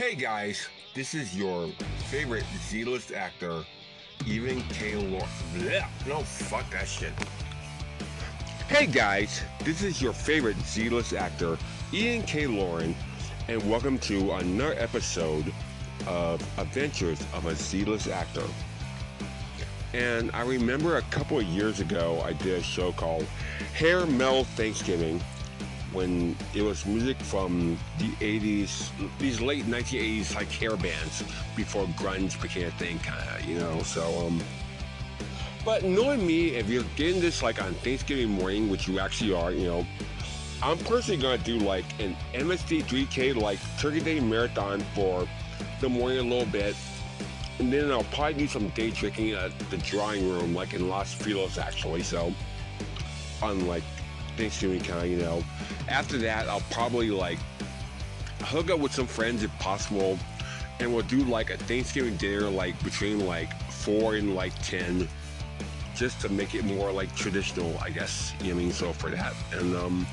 Hey 0.00 0.14
guys, 0.14 0.66
this 0.94 1.12
is 1.12 1.36
your 1.36 1.68
favorite 2.08 2.46
Z-list 2.68 3.12
actor, 3.12 3.62
Ian 4.26 4.62
K. 4.70 4.94
Lauren. 4.94 5.28
No, 6.08 6.20
fuck 6.22 6.70
that 6.70 6.88
shit. 6.88 7.12
Hey 8.66 8.86
guys, 8.86 9.42
this 9.62 9.82
is 9.82 10.00
your 10.00 10.14
favorite 10.14 10.56
Z-list 10.60 11.12
actor, 11.12 11.58
Ian 11.92 12.22
K. 12.22 12.46
Lauren, 12.46 12.96
and 13.48 13.62
welcome 13.70 13.98
to 13.98 14.32
another 14.32 14.74
episode 14.78 15.52
of 16.06 16.40
Adventures 16.58 17.22
of 17.34 17.44
a 17.44 17.54
Z-list 17.54 18.08
actor. 18.08 18.46
And 19.92 20.30
I 20.32 20.44
remember 20.44 20.96
a 20.96 21.02
couple 21.10 21.38
of 21.38 21.44
years 21.44 21.80
ago, 21.80 22.22
I 22.24 22.32
did 22.32 22.58
a 22.58 22.62
show 22.62 22.92
called 22.92 23.26
Hair 23.74 24.06
Metal 24.06 24.44
Thanksgiving 24.44 25.20
when 25.92 26.36
it 26.54 26.62
was 26.62 26.86
music 26.86 27.18
from 27.18 27.76
the 27.98 28.08
80s, 28.20 28.90
these 29.18 29.40
late 29.40 29.64
1980s 29.64 30.34
like 30.34 30.50
hair 30.50 30.76
bands 30.76 31.24
before 31.56 31.86
grunge 31.98 32.40
became 32.40 32.68
a 32.68 32.70
thing, 32.72 32.98
kind 33.00 33.20
of, 33.28 33.44
you 33.44 33.58
know. 33.58 33.82
So, 33.82 34.26
um, 34.26 34.40
but 35.64 35.84
knowing 35.84 36.26
me, 36.26 36.50
if 36.50 36.68
you're 36.68 36.84
getting 36.96 37.20
this 37.20 37.42
like 37.42 37.62
on 37.62 37.74
Thanksgiving 37.74 38.30
morning, 38.30 38.70
which 38.70 38.88
you 38.88 38.98
actually 38.98 39.34
are, 39.34 39.52
you 39.52 39.66
know, 39.66 39.86
I'm 40.62 40.78
personally 40.78 41.20
gonna 41.20 41.38
do 41.38 41.58
like 41.58 41.84
an 42.00 42.16
MST 42.34 42.84
3K 42.84 43.34
like 43.34 43.58
Turkey 43.78 44.00
Day 44.00 44.20
marathon 44.20 44.80
for 44.94 45.26
the 45.80 45.88
morning 45.88 46.18
a 46.18 46.22
little 46.22 46.50
bit. 46.50 46.76
And 47.58 47.70
then 47.70 47.90
I'll 47.90 48.04
probably 48.04 48.34
do 48.34 48.46
some 48.46 48.68
day 48.70 48.90
drinking 48.90 49.32
at 49.32 49.58
the 49.70 49.76
drawing 49.78 50.26
room, 50.28 50.54
like 50.54 50.72
in 50.72 50.88
Los 50.88 51.12
Feliz, 51.12 51.58
actually. 51.58 52.02
So, 52.02 52.32
on 53.42 53.66
like 53.66 53.82
Thanksgiving 54.40 54.80
kind 54.80 55.00
of, 55.00 55.06
you 55.10 55.18
know. 55.18 55.44
After 55.88 56.16
that, 56.18 56.48
I'll 56.48 56.62
probably 56.70 57.10
like 57.10 57.38
hook 58.40 58.70
up 58.70 58.78
with 58.78 58.94
some 58.94 59.06
friends 59.06 59.42
if 59.42 59.56
possible, 59.58 60.18
and 60.78 60.92
we'll 60.94 61.04
do 61.04 61.22
like 61.24 61.50
a 61.50 61.58
Thanksgiving 61.58 62.16
dinner 62.16 62.48
like 62.48 62.82
between 62.82 63.26
like 63.26 63.52
four 63.70 64.14
and 64.14 64.34
like 64.34 64.54
ten, 64.62 65.06
just 65.94 66.22
to 66.22 66.30
make 66.30 66.54
it 66.54 66.64
more 66.64 66.90
like 66.90 67.14
traditional, 67.14 67.76
I 67.82 67.90
guess. 67.90 68.32
You 68.40 68.48
know 68.48 68.54
what 68.54 68.60
I 68.60 68.64
mean? 68.64 68.72
So 68.72 68.92
for 68.94 69.10
that, 69.10 69.34
and 69.52 69.76
um. 69.76 70.06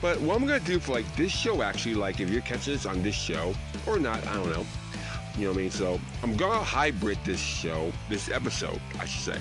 But 0.00 0.20
what 0.20 0.36
I'm 0.36 0.46
gonna 0.46 0.60
do 0.60 0.78
for 0.78 0.92
like 0.92 1.16
this 1.16 1.32
show, 1.32 1.62
actually, 1.62 1.94
like 1.94 2.20
if 2.20 2.30
you're 2.30 2.42
catching 2.42 2.74
this 2.74 2.86
on 2.86 3.02
this 3.02 3.16
show 3.16 3.52
or 3.84 3.98
not, 3.98 4.24
I 4.28 4.34
don't 4.34 4.50
know. 4.50 4.66
You 5.36 5.46
know 5.46 5.50
what 5.50 5.58
I 5.58 5.62
mean? 5.62 5.70
So 5.72 6.00
I'm 6.22 6.36
gonna 6.36 6.62
hybrid 6.62 7.18
this 7.24 7.40
show, 7.40 7.90
this 8.08 8.30
episode, 8.30 8.80
I 9.00 9.06
should 9.06 9.34
say 9.34 9.40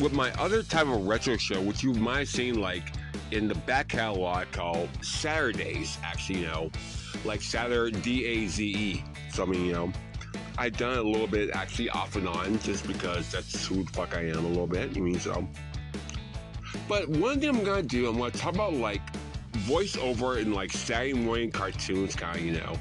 with 0.00 0.12
my 0.12 0.32
other 0.32 0.62
type 0.62 0.86
of 0.86 1.06
retro 1.06 1.36
show, 1.36 1.60
which 1.60 1.82
you 1.82 1.92
might 1.94 2.20
have 2.20 2.28
seen 2.28 2.60
like 2.60 2.84
in 3.30 3.48
the 3.48 3.54
back 3.54 3.88
catalog 3.88 4.46
called 4.52 4.88
Saturdays, 5.02 5.98
actually, 6.02 6.40
you 6.40 6.46
know, 6.46 6.70
like 7.24 7.42
Saturday 7.42 7.98
D 8.00 8.24
A 8.26 8.46
Z 8.46 8.64
E. 8.64 9.04
So 9.32 9.44
I 9.44 9.46
mean, 9.46 9.66
you 9.66 9.72
know, 9.72 9.92
I've 10.56 10.76
done 10.76 10.98
it 10.98 11.04
a 11.04 11.08
little 11.08 11.26
bit 11.26 11.50
actually 11.50 11.90
off 11.90 12.16
and 12.16 12.28
on 12.28 12.58
just 12.60 12.86
because 12.86 13.30
that's 13.32 13.66
who 13.66 13.84
the 13.84 13.90
fuck 13.92 14.16
I 14.16 14.22
am 14.28 14.44
a 14.44 14.48
little 14.48 14.66
bit. 14.66 14.94
You 14.94 15.02
mean 15.02 15.18
so? 15.18 15.46
But 16.88 17.08
one 17.08 17.40
thing 17.40 17.48
I'm 17.48 17.64
gonna 17.64 17.82
do, 17.82 18.08
I'm 18.08 18.18
gonna 18.18 18.30
talk 18.30 18.54
about 18.54 18.74
like 18.74 19.02
voiceover 19.66 20.38
and 20.38 20.54
like 20.54 20.72
Saturday 20.72 21.14
morning 21.14 21.50
cartoons, 21.50 22.14
kind 22.14 22.36
of, 22.36 22.44
you 22.44 22.52
know, 22.52 22.76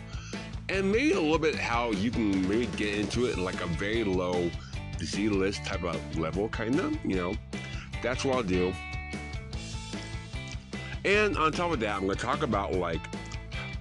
and 0.70 0.92
maybe 0.92 1.14
a 1.14 1.22
little 1.22 1.40
bit 1.40 1.56
how 1.56 1.92
you 1.92 2.12
can 2.12 2.48
maybe 2.48 2.66
get 2.78 2.96
into 2.96 3.26
it 3.26 3.38
in 3.38 3.44
like 3.44 3.62
a 3.62 3.68
very 3.68 4.04
low 4.04 4.50
Z 5.04 5.30
list 5.30 5.64
type 5.66 5.84
of 5.84 6.18
level, 6.18 6.50
kind 6.50 6.80
of, 6.80 6.98
you 7.06 7.16
know. 7.16 7.36
That's 8.02 8.26
what 8.26 8.36
I'll 8.36 8.44
do. 8.44 8.73
And 11.06 11.38
on 11.38 11.52
top 11.52 11.72
of 11.72 11.80
that, 11.82 11.95
I'm 11.95 12.06
going 12.06 12.18
to 12.18 12.23
talk 12.23 12.44
about 12.44 12.73
like 12.73 13.02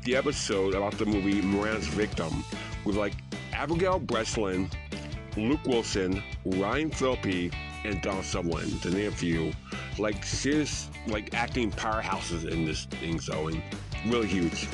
the 0.04 0.16
episode 0.16 0.74
about 0.74 0.98
the 0.98 1.06
movie 1.06 1.40
Moran's 1.40 1.86
Victim 1.86 2.44
with 2.84 2.96
like 2.96 3.14
Abigail 3.52 3.98
Breslin, 3.98 4.68
Luke 5.36 5.64
Wilson, 5.64 6.22
Ryan 6.44 6.90
Phillippe, 6.90 7.52
and 7.84 8.00
Don 8.02 8.22
Sutherland, 8.22 8.82
to 8.82 8.90
name 8.90 9.08
a 9.08 9.12
few. 9.12 9.52
Like 9.98 10.24
serious, 10.24 10.90
like 11.06 11.34
acting 11.34 11.70
powerhouses 11.70 12.48
in 12.50 12.64
this 12.64 12.86
thing, 12.86 13.20
so 13.20 13.48
and 13.48 13.62
really 14.06 14.26
huge. 14.26 14.68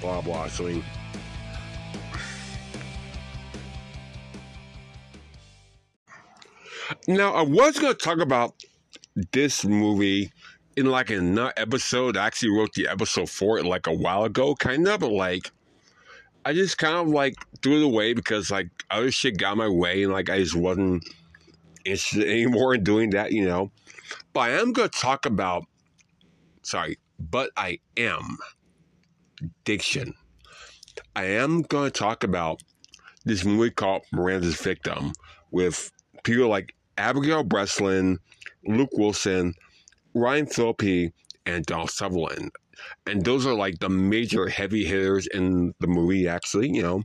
Blah 0.00 0.20
blah. 0.20 0.48
So. 0.48 0.66
I 0.66 0.72
mean, 0.72 0.84
Now, 7.06 7.34
I 7.34 7.42
was 7.42 7.78
going 7.78 7.92
to 7.94 7.98
talk 7.98 8.18
about 8.18 8.54
this 9.32 9.62
movie 9.64 10.32
in 10.76 10.86
like 10.86 11.10
another 11.10 11.52
episode. 11.56 12.16
I 12.16 12.26
actually 12.26 12.56
wrote 12.56 12.72
the 12.72 12.88
episode 12.88 13.28
for 13.28 13.58
it 13.58 13.66
like 13.66 13.86
a 13.86 13.92
while 13.92 14.24
ago, 14.24 14.54
kind 14.54 14.88
of, 14.88 15.00
but 15.00 15.12
like, 15.12 15.50
I 16.46 16.54
just 16.54 16.78
kind 16.78 16.96
of 16.96 17.08
like 17.08 17.34
threw 17.62 17.82
it 17.82 17.84
away 17.84 18.14
because 18.14 18.50
like 18.50 18.68
other 18.90 19.10
shit 19.10 19.36
got 19.36 19.58
my 19.58 19.68
way 19.68 20.02
and 20.02 20.12
like 20.12 20.30
I 20.30 20.38
just 20.38 20.56
wasn't 20.56 21.06
interested 21.84 22.24
anymore 22.28 22.74
in 22.74 22.84
doing 22.84 23.10
that, 23.10 23.32
you 23.32 23.44
know. 23.44 23.70
But 24.32 24.40
I 24.40 24.50
am 24.52 24.72
going 24.72 24.88
to 24.88 24.98
talk 24.98 25.26
about, 25.26 25.64
sorry, 26.62 26.98
but 27.18 27.50
I 27.56 27.80
am 27.98 28.38
diction. 29.64 30.14
I 31.14 31.24
am 31.24 31.62
going 31.62 31.90
to 31.90 31.98
talk 31.98 32.24
about 32.24 32.62
this 33.24 33.44
movie 33.44 33.70
called 33.70 34.02
Miranda's 34.10 34.56
Victim 34.60 35.12
with 35.50 35.92
people 36.24 36.48
like 36.48 36.74
Abigail 36.98 37.44
Breslin, 37.44 38.18
Luke 38.66 38.90
Wilson, 38.92 39.54
Ryan 40.14 40.46
Phillippe, 40.46 41.12
and 41.46 41.66
Donald 41.66 41.90
Sutherland. 41.90 42.50
And 43.06 43.24
those 43.24 43.46
are 43.46 43.54
like 43.54 43.78
the 43.78 43.88
major 43.88 44.48
heavy 44.48 44.84
hitters 44.84 45.26
in 45.28 45.74
the 45.80 45.86
movie, 45.86 46.28
actually, 46.28 46.70
you 46.70 46.82
know. 46.82 47.02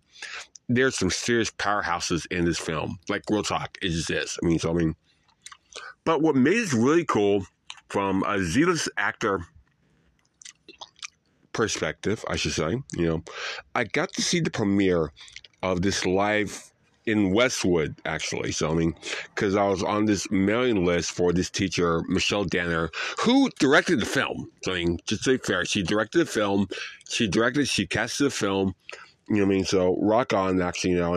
There's 0.68 0.98
some 0.98 1.10
serious 1.10 1.50
powerhouses 1.50 2.28
in 2.32 2.46
this 2.46 2.60
film. 2.60 3.00
Like 3.10 3.24
real 3.30 3.44
talk, 3.44 3.78
it 3.82 3.90
just 3.90 4.12
is. 4.12 4.38
I 4.42 4.46
mean, 4.46 4.60
so 4.60 4.70
I 4.70 4.74
mean 4.74 4.96
but 6.10 6.22
what 6.24 6.36
made 6.36 6.58
it 6.58 6.74
really 6.74 7.06
cool 7.06 7.46
from 7.90 8.24
a 8.24 8.42
Z-list 8.42 8.90
actor 8.98 9.42
perspective, 11.54 12.26
I 12.28 12.36
should 12.36 12.54
say, 12.54 12.82
you 12.94 13.06
know, 13.06 13.24
I 13.76 13.84
got 13.84 14.12
to 14.14 14.22
see 14.22 14.40
the 14.40 14.50
premiere 14.50 15.12
of 15.62 15.82
this 15.82 16.06
live 16.06 16.72
in 17.10 17.32
Westwood, 17.32 17.96
actually. 18.06 18.52
So, 18.52 18.72
I 18.72 18.74
mean, 18.76 18.96
because 19.34 19.56
I 19.56 19.68
was 19.68 19.84
on 19.84 20.06
this 20.06 20.30
mailing 20.30 20.86
list 20.86 21.12
for 21.12 21.34
this 21.34 21.50
teacher, 21.50 22.04
Michelle 22.08 22.46
Danner, 22.46 22.92
who 23.20 23.50
directed 23.60 24.00
the 24.00 24.06
film. 24.06 24.52
So, 24.64 24.74
I 24.74 24.76
mean, 24.76 25.00
just 25.06 25.24
to 25.24 25.32
be 25.32 25.38
fair, 25.38 25.66
she 25.66 25.82
directed 25.82 26.20
the 26.20 26.26
film, 26.26 26.68
she 27.10 27.28
directed, 27.28 27.68
she 27.68 27.88
casted 27.88 28.28
the 28.28 28.32
film, 28.32 28.76
you 29.28 29.38
know 29.38 29.46
what 29.46 29.52
I 29.52 29.56
mean? 29.56 29.66
So, 29.66 29.98
rock 30.02 30.34
on, 30.34 30.62
actually, 30.62 30.92
you 30.92 31.00
know, 31.00 31.16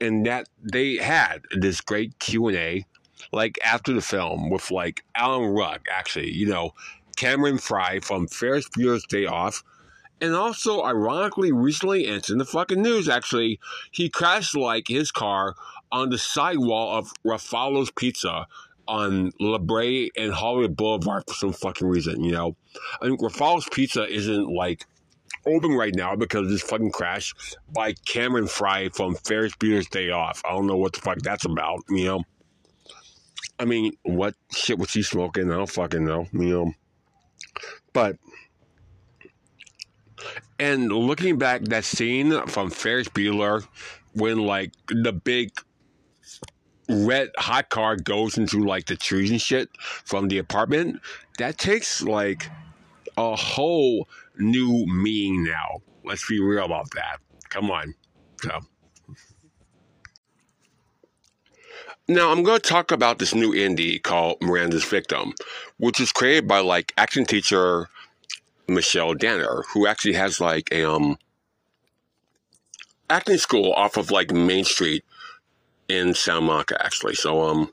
and 0.00 0.26
that 0.26 0.48
they 0.62 0.96
had 0.96 1.42
this 1.50 1.80
great 1.80 2.18
Q&A, 2.18 2.84
like, 3.32 3.58
after 3.64 3.92
the 3.92 4.00
film 4.00 4.50
with, 4.50 4.70
like, 4.70 5.04
Alan 5.14 5.50
Ruck, 5.50 5.86
actually, 5.90 6.30
you 6.32 6.46
know, 6.46 6.72
Cameron 7.16 7.58
Fry 7.58 8.00
from 8.00 8.26
Ferris 8.26 8.68
Bueller's 8.68 9.04
Day 9.04 9.26
Off, 9.26 9.62
and 10.20 10.34
also, 10.34 10.82
ironically, 10.82 11.52
recently, 11.52 12.06
and 12.06 12.16
it's 12.16 12.30
in 12.30 12.38
the 12.38 12.44
fucking 12.44 12.82
news 12.82 13.08
actually, 13.08 13.58
he 13.90 14.08
crashed 14.08 14.56
like 14.56 14.88
his 14.88 15.10
car 15.10 15.54
on 15.90 16.10
the 16.10 16.18
sidewall 16.18 16.98
of 16.98 17.12
Raffallo's 17.24 17.90
Pizza 17.90 18.46
on 18.86 19.32
La 19.40 19.58
Brea 19.58 20.10
and 20.16 20.32
Hollywood 20.32 20.76
Boulevard 20.76 21.24
for 21.26 21.34
some 21.34 21.52
fucking 21.52 21.86
reason, 21.86 22.24
you 22.24 22.32
know? 22.32 22.56
I 23.00 23.06
think 23.06 23.20
Pizza 23.70 24.06
isn't 24.06 24.48
like 24.48 24.84
open 25.46 25.72
right 25.72 25.94
now 25.94 26.16
because 26.16 26.42
of 26.42 26.50
this 26.50 26.62
fucking 26.62 26.90
crash 26.90 27.34
by 27.72 27.94
Cameron 28.04 28.46
Fry 28.46 28.88
from 28.90 29.14
Ferris 29.14 29.54
Bueller's 29.56 29.88
Day 29.88 30.10
Off. 30.10 30.42
I 30.44 30.50
don't 30.50 30.66
know 30.66 30.76
what 30.76 30.92
the 30.92 31.00
fuck 31.00 31.18
that's 31.18 31.44
about, 31.44 31.80
you 31.88 32.04
know? 32.04 32.24
I 33.58 33.64
mean, 33.64 33.92
what 34.02 34.34
shit 34.52 34.78
was 34.78 34.92
he 34.92 35.02
smoking? 35.02 35.50
I 35.50 35.56
don't 35.56 35.70
fucking 35.70 36.04
know, 36.04 36.26
you 36.32 36.48
know? 36.48 36.72
But 37.92 38.16
and 40.60 40.92
looking 40.92 41.38
back, 41.38 41.62
that 41.62 41.84
scene 41.84 42.46
from 42.46 42.70
Ferris 42.70 43.08
Bueller 43.08 43.66
when 44.12 44.38
like 44.44 44.72
the 44.88 45.12
big 45.12 45.50
red 46.88 47.30
hot 47.38 47.70
car 47.70 47.96
goes 47.96 48.36
into 48.36 48.64
like 48.64 48.84
the 48.86 48.96
trees 48.96 49.30
and 49.30 49.40
shit 49.40 49.70
from 49.80 50.28
the 50.28 50.36
apartment, 50.36 51.00
that 51.38 51.56
takes 51.56 52.02
like 52.02 52.50
a 53.16 53.34
whole 53.34 54.06
new 54.38 54.84
meaning 54.86 55.44
now. 55.44 55.80
Let's 56.04 56.28
be 56.28 56.40
real 56.40 56.66
about 56.66 56.90
that. 56.90 57.18
Come 57.48 57.70
on. 57.70 57.94
So. 58.42 58.60
Now 62.06 62.32
I'm 62.32 62.42
going 62.42 62.60
to 62.60 62.68
talk 62.68 62.90
about 62.90 63.18
this 63.18 63.34
new 63.34 63.52
indie 63.52 64.02
called 64.02 64.42
Miranda's 64.42 64.84
Victim, 64.84 65.32
which 65.78 66.00
was 66.00 66.12
created 66.12 66.46
by 66.46 66.58
like 66.58 66.92
action 66.98 67.24
teacher 67.24 67.88
Michelle 68.70 69.14
Danner, 69.14 69.64
who 69.72 69.86
actually 69.86 70.14
has 70.14 70.40
like 70.40 70.68
a 70.72 70.84
um 70.84 71.18
acting 73.08 73.38
school 73.38 73.72
off 73.72 73.96
of 73.96 74.10
like 74.10 74.30
Main 74.32 74.64
Street 74.64 75.04
in 75.88 76.14
Santa 76.14 76.40
Monica, 76.40 76.82
actually. 76.84 77.14
So 77.14 77.42
um 77.42 77.70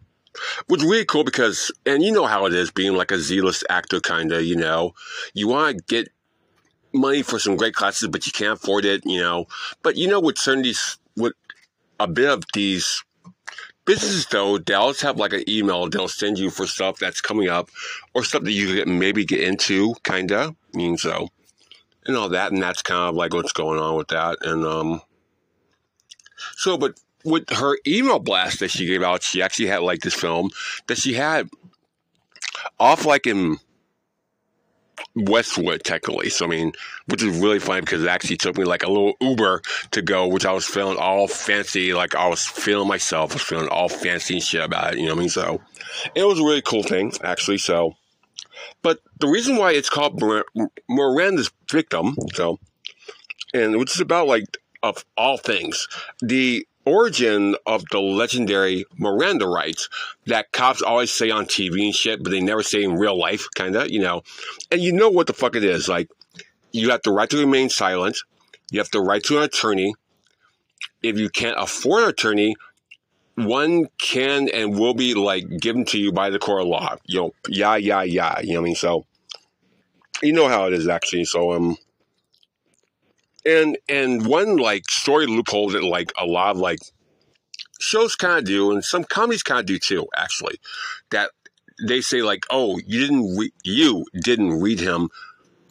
which 0.67 0.81
is 0.81 0.87
really 0.87 1.05
cool 1.05 1.23
because 1.23 1.71
and 1.85 2.03
you 2.03 2.11
know 2.11 2.25
how 2.25 2.45
it 2.45 2.53
is 2.53 2.71
being 2.71 2.95
like 2.95 3.11
a 3.11 3.19
Z-list 3.19 3.63
actor 3.69 3.99
kinda, 3.99 4.43
you 4.43 4.55
know. 4.55 4.93
You 5.33 5.47
wanna 5.47 5.75
get 5.87 6.09
money 6.93 7.21
for 7.21 7.39
some 7.39 7.55
great 7.55 7.73
classes, 7.73 8.07
but 8.07 8.25
you 8.25 8.31
can't 8.31 8.53
afford 8.53 8.85
it, 8.85 9.03
you 9.05 9.19
know. 9.19 9.45
But 9.83 9.95
you 9.95 10.07
know, 10.07 10.19
with 10.19 10.37
certain 10.37 10.63
these, 10.63 10.97
with 11.15 11.33
a 11.99 12.07
bit 12.07 12.29
of 12.29 12.43
these 12.53 13.03
businesses, 13.87 14.27
though, 14.27 14.59
they 14.59 14.75
always 14.75 15.01
have 15.01 15.17
like 15.17 15.33
an 15.33 15.49
email 15.49 15.89
they'll 15.89 16.07
send 16.07 16.37
you 16.37 16.51
for 16.51 16.67
stuff 16.67 16.99
that's 16.99 17.21
coming 17.21 17.49
up 17.49 17.69
or 18.13 18.23
stuff 18.23 18.43
that 18.43 18.51
you 18.51 18.83
can 18.83 18.99
maybe 18.99 19.25
get 19.25 19.41
into, 19.41 19.95
kind 20.03 20.31
of. 20.31 20.55
I 20.73 20.77
mean, 20.77 20.97
so, 20.97 21.29
and 22.05 22.15
all 22.15 22.29
that. 22.29 22.51
And 22.51 22.61
that's 22.61 22.83
kind 22.83 23.09
of 23.09 23.15
like 23.15 23.33
what's 23.33 23.53
going 23.53 23.79
on 23.79 23.95
with 23.95 24.09
that. 24.09 24.37
And, 24.41 24.63
um, 24.63 25.01
so, 26.57 26.77
but 26.77 26.99
with 27.23 27.49
her 27.49 27.77
email 27.87 28.19
blast 28.19 28.59
that 28.59 28.69
she 28.69 28.85
gave 28.85 29.01
out, 29.01 29.23
she 29.23 29.41
actually 29.41 29.67
had 29.67 29.81
like 29.81 30.01
this 30.01 30.13
film 30.13 30.51
that 30.87 30.97
she 30.97 31.13
had 31.13 31.49
off 32.79 33.05
like 33.05 33.25
in 33.25 33.57
Westwood, 35.15 35.83
technically. 35.83 36.29
So, 36.29 36.45
I 36.45 36.49
mean, 36.49 36.73
which 37.07 37.23
is 37.23 37.39
really 37.39 37.59
funny 37.59 37.81
because 37.81 38.03
it 38.03 38.09
actually 38.09 38.37
took 38.37 38.57
me 38.57 38.63
like 38.63 38.83
a 38.83 38.89
little 38.89 39.13
Uber 39.21 39.61
to 39.91 40.01
go, 40.01 40.27
which 40.27 40.45
I 40.45 40.51
was 40.51 40.65
feeling 40.65 40.97
all 40.97 41.27
fancy. 41.27 41.93
Like 41.93 42.15
I 42.15 42.27
was 42.27 42.45
feeling 42.45 42.87
myself, 42.87 43.31
I 43.31 43.35
was 43.35 43.43
feeling 43.43 43.67
all 43.69 43.89
fancy 43.89 44.35
and 44.35 44.43
shit 44.43 44.63
about 44.63 44.93
it. 44.93 44.99
You 44.99 45.05
know 45.05 45.13
what 45.13 45.19
I 45.19 45.21
mean? 45.21 45.29
So, 45.29 45.61
it 46.15 46.23
was 46.23 46.39
a 46.39 46.43
really 46.43 46.61
cool 46.61 46.83
thing, 46.83 47.13
actually. 47.23 47.57
So, 47.57 47.95
but 48.81 48.99
the 49.19 49.27
reason 49.27 49.57
why 49.57 49.71
it's 49.71 49.89
called 49.89 50.21
Miranda's 50.89 51.51
Victim, 51.69 52.15
so, 52.33 52.59
and 53.53 53.77
which 53.77 53.95
is 53.95 54.01
about 54.01 54.27
like, 54.27 54.57
of 54.83 55.03
all 55.17 55.37
things, 55.37 55.87
the 56.21 56.67
origin 56.87 57.55
of 57.65 57.83
the 57.91 57.99
legendary 57.99 58.85
Miranda 58.97 59.47
rights 59.47 59.89
that 60.25 60.51
cops 60.51 60.81
always 60.81 61.11
say 61.11 61.29
on 61.29 61.45
TV 61.45 61.85
and 61.85 61.95
shit, 61.95 62.23
but 62.23 62.31
they 62.31 62.39
never 62.39 62.63
say 62.63 62.83
in 62.83 62.95
real 62.95 63.17
life, 63.17 63.47
kind 63.55 63.75
of, 63.75 63.89
you 63.89 63.99
know. 63.99 64.23
And 64.71 64.81
you 64.81 64.91
know 64.91 65.09
what 65.09 65.27
the 65.27 65.33
fuck 65.33 65.55
it 65.55 65.63
is. 65.63 65.87
Like, 65.87 66.09
you 66.71 66.91
have 66.91 67.01
the 67.03 67.11
right 67.11 67.29
to 67.29 67.37
remain 67.37 67.69
silent, 67.69 68.17
you 68.71 68.79
have 68.79 68.91
the 68.91 69.01
right 69.01 69.23
to 69.23 69.37
an 69.37 69.43
attorney. 69.43 69.93
If 71.03 71.17
you 71.17 71.29
can't 71.29 71.57
afford 71.59 72.03
an 72.03 72.09
attorney, 72.09 72.55
one 73.35 73.87
can 73.99 74.49
and 74.49 74.77
will 74.79 74.95
be 74.95 75.13
like 75.13 75.45
given 75.59 75.85
to 75.85 75.99
you 75.99 76.11
by 76.11 76.29
the 76.29 76.39
court 76.39 76.63
of 76.63 76.67
law. 76.67 76.95
You 77.05 77.21
know, 77.21 77.33
yeah, 77.47 77.75
yeah, 77.75 78.01
yeah. 78.01 78.39
You 78.41 78.53
know 78.53 78.61
what 78.61 78.65
I 78.65 78.69
mean? 78.69 78.75
So, 78.75 79.05
you 80.23 80.33
know 80.33 80.47
how 80.47 80.65
it 80.65 80.73
is 80.73 80.87
actually. 80.87 81.25
So, 81.25 81.53
um, 81.53 81.77
and 83.47 83.77
and 83.87 84.25
one 84.25 84.57
like 84.57 84.89
story 84.89 85.25
loophole 85.25 85.69
that 85.69 85.83
like 85.83 86.11
a 86.19 86.25
lot 86.25 86.51
of 86.51 86.57
like 86.57 86.79
shows 87.79 88.15
kind 88.15 88.39
of 88.39 88.45
do, 88.45 88.71
and 88.71 88.83
some 88.83 89.03
comedies 89.03 89.43
kind 89.43 89.61
of 89.61 89.65
do 89.65 89.79
too. 89.79 90.07
Actually, 90.15 90.57
that 91.11 91.31
they 91.87 92.01
say 92.01 92.21
like, 92.21 92.45
oh, 92.49 92.79
you 92.85 92.99
didn't 92.99 93.37
re- 93.37 93.53
you 93.63 94.05
didn't 94.21 94.59
read 94.59 94.79
him 94.79 95.09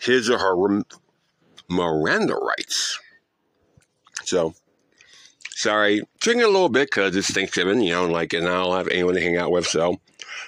his 0.01 0.31
or 0.31 0.39
her 0.39 0.85
Miranda 1.69 2.35
rights. 2.35 2.99
So, 4.25 4.55
sorry, 5.51 6.03
drinking 6.21 6.45
a 6.45 6.49
little 6.49 6.69
bit 6.69 6.89
because 6.91 7.15
it's 7.17 7.31
Thanksgiving, 7.31 7.81
you 7.81 7.93
know, 7.93 8.07
like, 8.07 8.33
and 8.33 8.47
I 8.47 8.63
don't 8.63 8.77
have 8.77 8.89
anyone 8.89 9.15
to 9.15 9.21
hang 9.21 9.37
out 9.37 9.51
with. 9.51 9.67
So, 9.67 10.01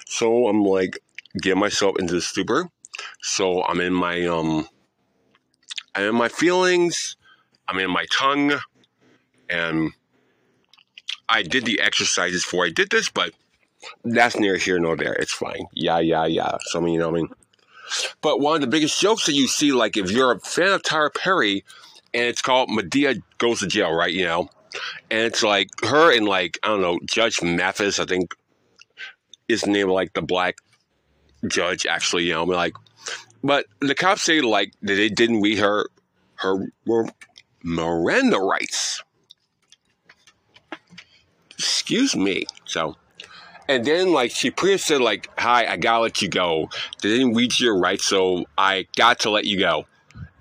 so 0.05 0.47
I'm 0.47 0.63
like 0.63 0.99
getting 1.41 1.59
myself 1.59 1.97
into 1.99 2.15
the 2.15 2.21
stupor. 2.21 2.69
So 3.21 3.63
I'm 3.63 3.79
in 3.79 3.93
my 3.93 4.25
um, 4.25 4.67
I'm 5.95 6.09
in 6.09 6.15
my 6.15 6.29
feelings. 6.29 7.15
I'm 7.69 7.79
in 7.79 7.91
my 7.91 8.05
tongue, 8.11 8.53
and 9.49 9.91
I 11.27 11.43
did 11.43 11.65
the 11.65 11.79
exercises 11.79 12.43
before 12.43 12.65
I 12.65 12.69
did 12.69 12.89
this, 12.89 13.09
but 13.09 13.33
that's 14.03 14.39
near 14.39 14.57
here 14.57 14.79
nor 14.79 14.97
there. 14.97 15.13
It's 15.13 15.31
fine. 15.31 15.67
Yeah, 15.73 15.99
yeah, 15.99 16.25
yeah. 16.25 16.57
So, 16.61 16.79
I 16.79 16.83
mean, 16.83 16.95
you 16.95 16.99
know 16.99 17.09
what 17.09 17.19
I 17.19 17.21
mean? 17.21 17.29
But 18.21 18.39
one 18.39 18.55
of 18.55 18.61
the 18.61 18.67
biggest 18.67 18.99
jokes 18.99 19.25
that 19.25 19.33
you 19.33 19.47
see, 19.47 19.71
like 19.71 19.97
if 19.97 20.11
you're 20.11 20.31
a 20.31 20.39
fan 20.39 20.69
of 20.69 20.83
Tyler 20.83 21.09
Perry, 21.09 21.63
and 22.13 22.23
it's 22.23 22.41
called 22.41 22.69
Madea 22.69 23.21
Goes 23.37 23.59
to 23.59 23.67
Jail, 23.67 23.93
right? 23.93 24.13
You 24.13 24.25
know? 24.25 24.49
And 25.09 25.21
it's 25.21 25.43
like 25.43 25.69
her 25.83 26.15
and 26.15 26.27
like, 26.27 26.59
I 26.63 26.67
don't 26.67 26.81
know, 26.81 26.99
Judge 27.05 27.41
Mathis, 27.41 27.99
I 27.99 28.05
think 28.05 28.35
is 29.47 29.61
the 29.61 29.71
name 29.71 29.89
like 29.89 30.13
the 30.13 30.21
black 30.21 30.57
judge, 31.47 31.85
actually, 31.85 32.25
you 32.25 32.33
know, 32.33 32.43
like, 32.43 32.75
but 33.43 33.65
the 33.79 33.95
cops 33.95 34.21
say 34.21 34.41
like 34.41 34.73
they 34.81 35.09
didn't 35.09 35.41
read 35.41 35.59
her 35.59 35.87
her 36.35 36.67
Miranda 37.63 38.39
rights. 38.39 39.03
Excuse 41.51 42.15
me. 42.15 42.45
So, 42.65 42.95
and 43.67 43.83
then 43.85 44.13
like 44.13 44.31
she 44.31 44.51
pretty 44.51 44.75
much 44.75 44.81
said 44.81 45.01
like, 45.01 45.29
"Hi, 45.37 45.67
I 45.67 45.77
gotta 45.77 46.03
let 46.03 46.21
you 46.21 46.29
go. 46.29 46.69
They 47.01 47.09
didn't 47.09 47.33
read 47.33 47.59
your 47.59 47.77
rights, 47.77 48.05
so 48.05 48.45
I 48.57 48.87
got 48.95 49.19
to 49.21 49.29
let 49.29 49.45
you 49.45 49.59
go." 49.59 49.85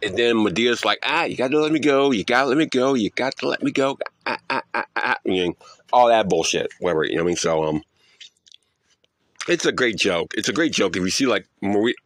And 0.03 0.17
then 0.17 0.37
Madea's 0.37 0.85
like, 0.85 1.01
"Ah, 1.03 1.25
you 1.25 1.37
got 1.37 1.51
to 1.51 1.61
let 1.61 1.73
me 1.73 1.81
go. 1.81 2.13
You 2.13 2.23
got 2.25 2.43
to 2.43 2.49
let 2.49 2.59
me 2.59 2.67
go. 2.67 2.95
You 2.95 3.11
got 3.11 3.37
to 3.39 3.49
let 3.49 3.63
me 3.63 3.73
go." 3.73 3.99
Ah, 4.27 4.39
ah, 4.49 4.63
ah, 4.75 4.85
ah. 4.95 5.17
You 5.25 5.49
know, 5.49 5.57
all 5.93 6.09
that 6.09 6.29
bullshit. 6.29 6.69
Whatever. 6.79 7.05
You 7.05 7.17
know 7.17 7.23
what 7.23 7.27
I 7.27 7.31
mean? 7.31 7.37
So 7.37 7.65
um, 7.65 7.83
it's 9.49 9.67
a 9.67 9.73
great 9.73 9.97
joke. 9.97 10.35
It's 10.37 10.49
a 10.49 10.53
great 10.53 10.73
joke 10.73 10.97
if 10.97 11.03
you 11.03 11.11
see 11.11 11.27
like 11.27 11.49
Marie. 11.61 11.97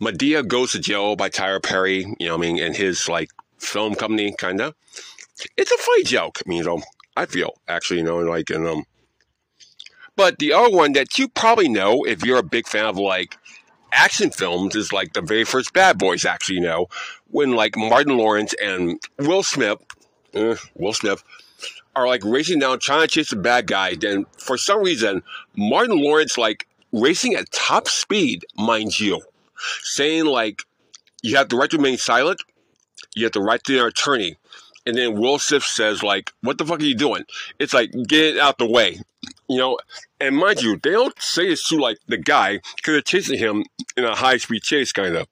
Madea 0.00 0.46
goes 0.46 0.72
to 0.72 0.78
jail 0.78 1.16
by 1.16 1.28
Tyler 1.28 1.58
Perry, 1.58 2.04
you 2.20 2.28
know 2.28 2.36
what 2.36 2.46
I 2.46 2.52
mean, 2.52 2.62
and 2.62 2.76
his 2.76 3.08
like 3.08 3.30
film 3.58 3.94
company, 3.94 4.34
kind 4.36 4.60
of. 4.60 4.74
It's 5.56 5.70
a 5.70 5.78
funny 5.78 6.04
joke, 6.04 6.40
you 6.46 6.64
know, 6.64 6.82
I 7.16 7.26
feel, 7.26 7.54
actually, 7.68 7.98
you 7.98 8.04
know, 8.04 8.18
like, 8.18 8.50
and, 8.50 8.66
um, 8.66 8.84
but 10.16 10.38
the 10.38 10.52
other 10.52 10.74
one 10.74 10.92
that 10.94 11.16
you 11.16 11.28
probably 11.28 11.68
know 11.68 12.04
if 12.04 12.24
you're 12.24 12.38
a 12.38 12.42
big 12.42 12.66
fan 12.66 12.86
of 12.86 12.98
like 12.98 13.36
action 13.92 14.30
films 14.30 14.74
is 14.74 14.92
like 14.92 15.12
the 15.12 15.22
very 15.22 15.44
first 15.44 15.72
Bad 15.72 15.96
Boys, 15.96 16.24
actually, 16.24 16.56
you 16.56 16.62
know, 16.62 16.86
when 17.28 17.52
like 17.52 17.76
Martin 17.76 18.16
Lawrence 18.16 18.54
and 18.60 18.98
Will 19.18 19.42
Smith, 19.42 19.78
uh, 20.34 20.56
Will 20.74 20.92
Smith, 20.92 21.22
are 21.94 22.06
like 22.06 22.24
racing 22.24 22.58
down 22.58 22.78
trying 22.80 23.02
to 23.02 23.06
chase 23.06 23.32
a 23.32 23.36
bad 23.36 23.66
guy. 23.66 23.94
Then 23.94 24.26
for 24.36 24.56
some 24.56 24.82
reason, 24.82 25.22
Martin 25.56 26.00
Lawrence 26.02 26.36
like 26.36 26.66
racing 26.92 27.34
at 27.34 27.50
top 27.50 27.88
speed, 27.88 28.44
mind 28.56 28.98
you, 28.98 29.20
saying 29.82 30.24
like 30.24 30.62
you 31.22 31.36
have 31.36 31.48
the 31.48 31.56
right 31.56 31.70
to 31.70 31.76
remain 31.76 31.98
silent, 31.98 32.42
you 33.18 33.24
have 33.24 33.32
to 33.32 33.40
write 33.40 33.64
to 33.64 33.74
their 33.74 33.86
attorney. 33.86 34.36
And 34.86 34.96
then 34.96 35.20
Will 35.20 35.38
Smith 35.38 35.64
says, 35.64 36.02
like, 36.02 36.32
what 36.40 36.56
the 36.56 36.64
fuck 36.64 36.80
are 36.80 36.84
you 36.84 36.94
doing? 36.94 37.24
It's 37.58 37.74
like, 37.74 37.90
get 38.06 38.36
it 38.36 38.38
out 38.38 38.58
the 38.58 38.66
way. 38.66 39.00
You 39.48 39.58
know, 39.58 39.78
and 40.20 40.36
mind 40.36 40.62
you, 40.62 40.78
they 40.82 40.92
don't 40.92 41.14
say 41.20 41.48
this 41.48 41.66
to 41.68 41.76
like 41.76 41.98
the 42.06 42.16
guy 42.16 42.60
because 42.76 42.94
they're 42.94 43.00
chasing 43.02 43.38
him 43.38 43.64
in 43.96 44.04
a 44.04 44.14
high 44.14 44.36
speed 44.38 44.62
chase, 44.62 44.92
kind 44.92 45.16
of. 45.16 45.26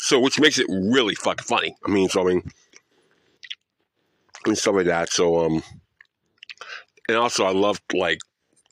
So, 0.00 0.18
which 0.18 0.40
makes 0.40 0.58
it 0.58 0.66
really 0.68 1.14
fucking 1.14 1.44
funny. 1.44 1.76
I 1.86 1.90
mean, 1.90 2.08
so 2.08 2.22
I 2.22 2.24
mean, 2.24 2.50
and 4.46 4.58
stuff 4.58 4.74
like 4.74 4.86
that. 4.86 5.10
So, 5.10 5.44
um, 5.44 5.62
and 7.08 7.16
also 7.16 7.44
I 7.44 7.52
loved 7.52 7.82
like 7.94 8.18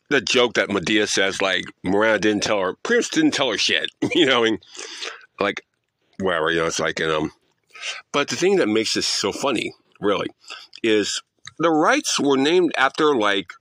the 0.09 0.21
joke 0.21 0.55
that 0.55 0.69
Madea 0.69 1.09
says, 1.09 1.41
like 1.41 1.65
Miranda 1.83 2.19
didn't 2.19 2.43
tell 2.43 2.61
her, 2.61 2.75
Prince 2.83 3.09
didn't 3.09 3.33
tell 3.33 3.51
her 3.51 3.59
shit. 3.59 3.91
You 4.15 4.27
know, 4.27 4.41
I 4.41 4.51
mean, 4.51 4.59
like 5.39 5.65
whatever. 6.19 6.51
You 6.51 6.61
know, 6.61 6.67
it's 6.67 6.81
like, 6.81 7.01
and 7.01 7.11
um, 7.11 7.33
but 8.13 8.29
the 8.29 8.37
thing 8.37 8.57
that 8.57 8.69
makes 8.69 8.95
this 8.95 9.07
so 9.07 9.33
funny, 9.33 9.75
really, 10.01 10.29
is 10.83 11.23
the 11.59 11.71
rights 11.71 12.19
were 12.19 12.37
named 12.37 12.73
after 12.77 13.15
like 13.15 13.53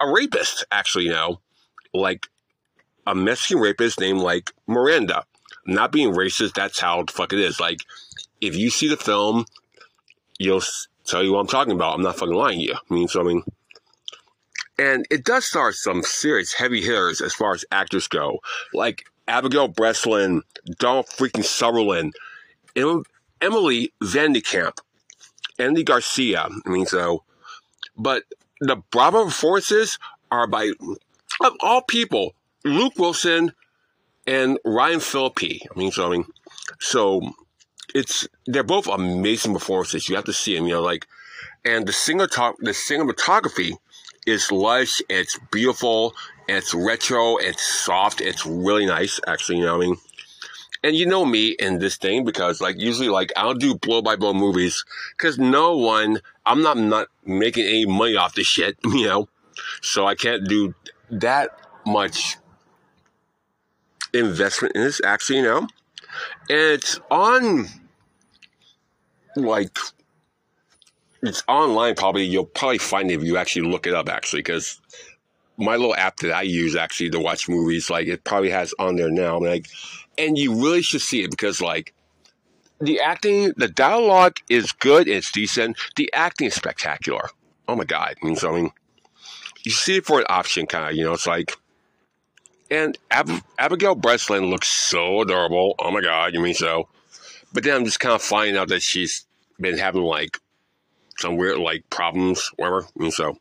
a 0.00 0.10
rapist, 0.10 0.64
actually, 0.70 1.04
you 1.04 1.12
know, 1.12 1.40
like 1.94 2.28
a 3.06 3.14
Mexican 3.14 3.58
rapist 3.58 4.00
named 4.00 4.20
like 4.20 4.52
Miranda. 4.66 5.24
Not 5.66 5.90
being 5.90 6.12
racist, 6.12 6.54
that's 6.54 6.78
how 6.78 7.02
the 7.02 7.12
fuck 7.12 7.32
it 7.32 7.40
is. 7.40 7.58
Like, 7.58 7.78
if 8.40 8.54
you 8.54 8.70
see 8.70 8.88
the 8.88 8.96
film, 8.96 9.46
you'll 10.38 10.62
tell 11.04 11.24
you 11.24 11.32
what 11.32 11.40
I'm 11.40 11.46
talking 11.48 11.72
about. 11.72 11.94
I'm 11.94 12.02
not 12.02 12.16
fucking 12.16 12.34
lying 12.34 12.60
to 12.60 12.64
you. 12.64 12.74
I 12.74 12.94
mean, 12.94 13.08
so 13.08 13.20
I 13.20 13.24
mean, 13.24 13.42
and 14.78 15.06
it 15.10 15.24
does 15.24 15.46
star 15.46 15.72
some 15.72 16.02
serious 16.02 16.52
heavy 16.52 16.82
hitters 16.82 17.20
as 17.20 17.32
far 17.32 17.54
as 17.54 17.64
actors 17.72 18.08
go, 18.08 18.40
like 18.74 19.06
Abigail 19.26 19.68
Breslin, 19.68 20.42
Donald 20.78 21.06
freaking 21.06 21.44
Sutherland, 21.44 22.14
Emily 23.40 23.92
VandeKamp, 24.02 24.78
Andy 25.58 25.84
Garcia. 25.84 26.48
I 26.64 26.68
mean, 26.68 26.86
so, 26.86 27.22
but 27.96 28.24
the 28.60 28.76
Bravo 28.90 29.24
performances 29.26 29.98
are 30.30 30.46
by, 30.46 30.72
of 31.42 31.52
all 31.60 31.82
people, 31.82 32.34
Luke 32.64 32.94
Wilson 32.98 33.52
and 34.26 34.58
Ryan 34.64 35.00
Phillippe. 35.00 35.62
I 35.70 35.78
mean, 35.78 35.92
so, 35.92 36.06
I 36.06 36.10
mean, 36.10 36.24
so 36.80 37.20
it's, 37.94 38.26
they're 38.46 38.62
both 38.62 38.88
amazing 38.88 39.54
performances. 39.54 40.08
You 40.08 40.16
have 40.16 40.24
to 40.24 40.32
see 40.32 40.56
them, 40.56 40.66
you 40.66 40.74
know, 40.74 40.82
like, 40.82 41.06
and 41.64 41.86
the 41.86 41.92
singer 41.92 42.26
talk, 42.26 42.56
the 42.58 42.70
cinematography 42.70 43.76
is 44.26 44.50
lush, 44.50 45.00
it's 45.08 45.38
beautiful, 45.50 46.14
it's 46.48 46.74
retro, 46.74 47.36
it's 47.36 47.62
soft, 47.62 48.20
it's 48.20 48.44
really 48.44 48.86
nice, 48.86 49.20
actually, 49.26 49.58
you 49.58 49.64
know 49.64 49.76
what 49.76 49.84
I 49.84 49.88
mean? 49.88 49.96
And 50.82 50.96
you 50.96 51.06
know 51.06 51.24
me 51.24 51.50
in 51.58 51.78
this 51.78 51.96
thing 51.96 52.24
because 52.24 52.60
like 52.60 52.78
usually 52.78 53.08
like 53.08 53.32
I'll 53.36 53.54
do 53.54 53.74
blow 53.74 54.02
by 54.02 54.16
blow 54.16 54.32
movies 54.32 54.84
because 55.16 55.38
no 55.38 55.76
one 55.76 56.18
I'm 56.44 56.62
not 56.62 56.76
not 56.76 57.08
making 57.24 57.66
any 57.66 57.86
money 57.86 58.16
off 58.16 58.34
this 58.34 58.46
shit, 58.46 58.76
you 58.84 59.06
know, 59.06 59.28
so 59.82 60.06
I 60.06 60.14
can't 60.14 60.48
do 60.48 60.74
that 61.10 61.50
much 61.84 62.36
investment 64.12 64.74
in 64.74 64.82
this 64.82 65.00
actually, 65.04 65.38
you 65.38 65.44
know, 65.44 65.58
and 65.58 65.68
it's 66.50 67.00
on 67.10 67.66
like 69.36 69.78
it's 71.22 71.42
online. 71.48 71.94
Probably 71.94 72.24
you'll 72.24 72.46
probably 72.46 72.78
find 72.78 73.10
it 73.10 73.14
if 73.14 73.24
you 73.24 73.36
actually 73.36 73.68
look 73.68 73.86
it 73.86 73.94
up. 73.94 74.08
Actually, 74.08 74.40
because 74.40 74.80
my 75.56 75.76
little 75.76 75.94
app 75.94 76.18
that 76.18 76.32
I 76.32 76.42
use 76.42 76.76
actually 76.76 77.10
to 77.10 77.20
watch 77.20 77.48
movies, 77.48 77.90
like 77.90 78.08
it 78.08 78.24
probably 78.24 78.50
has 78.50 78.74
on 78.78 78.96
there 78.96 79.10
now. 79.10 79.38
Like, 79.38 79.66
and 80.18 80.38
you 80.38 80.54
really 80.54 80.82
should 80.82 81.00
see 81.00 81.22
it 81.22 81.30
because 81.30 81.60
like 81.60 81.94
the 82.80 83.00
acting, 83.00 83.52
the 83.56 83.68
dialogue 83.68 84.36
is 84.48 84.72
good. 84.72 85.08
It's 85.08 85.32
decent. 85.32 85.78
The 85.96 86.12
acting 86.12 86.48
is 86.48 86.54
spectacular. 86.54 87.28
Oh 87.68 87.76
my 87.76 87.84
god! 87.84 88.14
I 88.22 88.26
mean, 88.26 88.36
so 88.36 88.52
I 88.52 88.54
mean, 88.54 88.70
you 89.64 89.70
see 89.72 89.96
it 89.96 90.06
for 90.06 90.20
an 90.20 90.26
option, 90.28 90.66
kind 90.66 90.90
of. 90.90 90.96
You 90.96 91.04
know, 91.04 91.12
it's 91.12 91.26
like. 91.26 91.56
And 92.68 92.98
Ab- 93.12 93.44
Abigail 93.60 93.94
Breslin 93.94 94.46
looks 94.46 94.66
so 94.76 95.20
adorable. 95.20 95.76
Oh 95.78 95.90
my 95.90 96.00
god! 96.00 96.34
You 96.34 96.40
mean 96.40 96.54
so? 96.54 96.88
But 97.52 97.64
then 97.64 97.76
I'm 97.76 97.84
just 97.84 98.00
kind 98.00 98.14
of 98.14 98.22
finding 98.22 98.56
out 98.56 98.68
that 98.68 98.82
she's 98.82 99.24
been 99.58 99.78
having 99.78 100.02
like 100.02 100.38
some 101.18 101.36
weird 101.36 101.58
like 101.58 101.88
problems, 101.90 102.50
whatever. 102.56 102.86
And 102.98 103.12
so, 103.12 103.38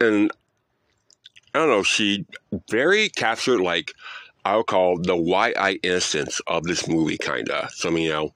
and 0.00 0.30
I 1.54 1.58
don't 1.58 1.68
know, 1.68 1.82
she 1.82 2.26
very 2.70 3.08
captured 3.08 3.60
like 3.60 3.92
I 4.46 4.56
would 4.56 4.66
call 4.66 4.96
the 4.96 5.16
eye 5.34 5.76
innocence 5.82 6.40
of 6.46 6.62
this 6.62 6.86
movie, 6.86 7.18
kinda. 7.18 7.68
So 7.72 7.90
you 7.90 8.10
know, 8.10 8.32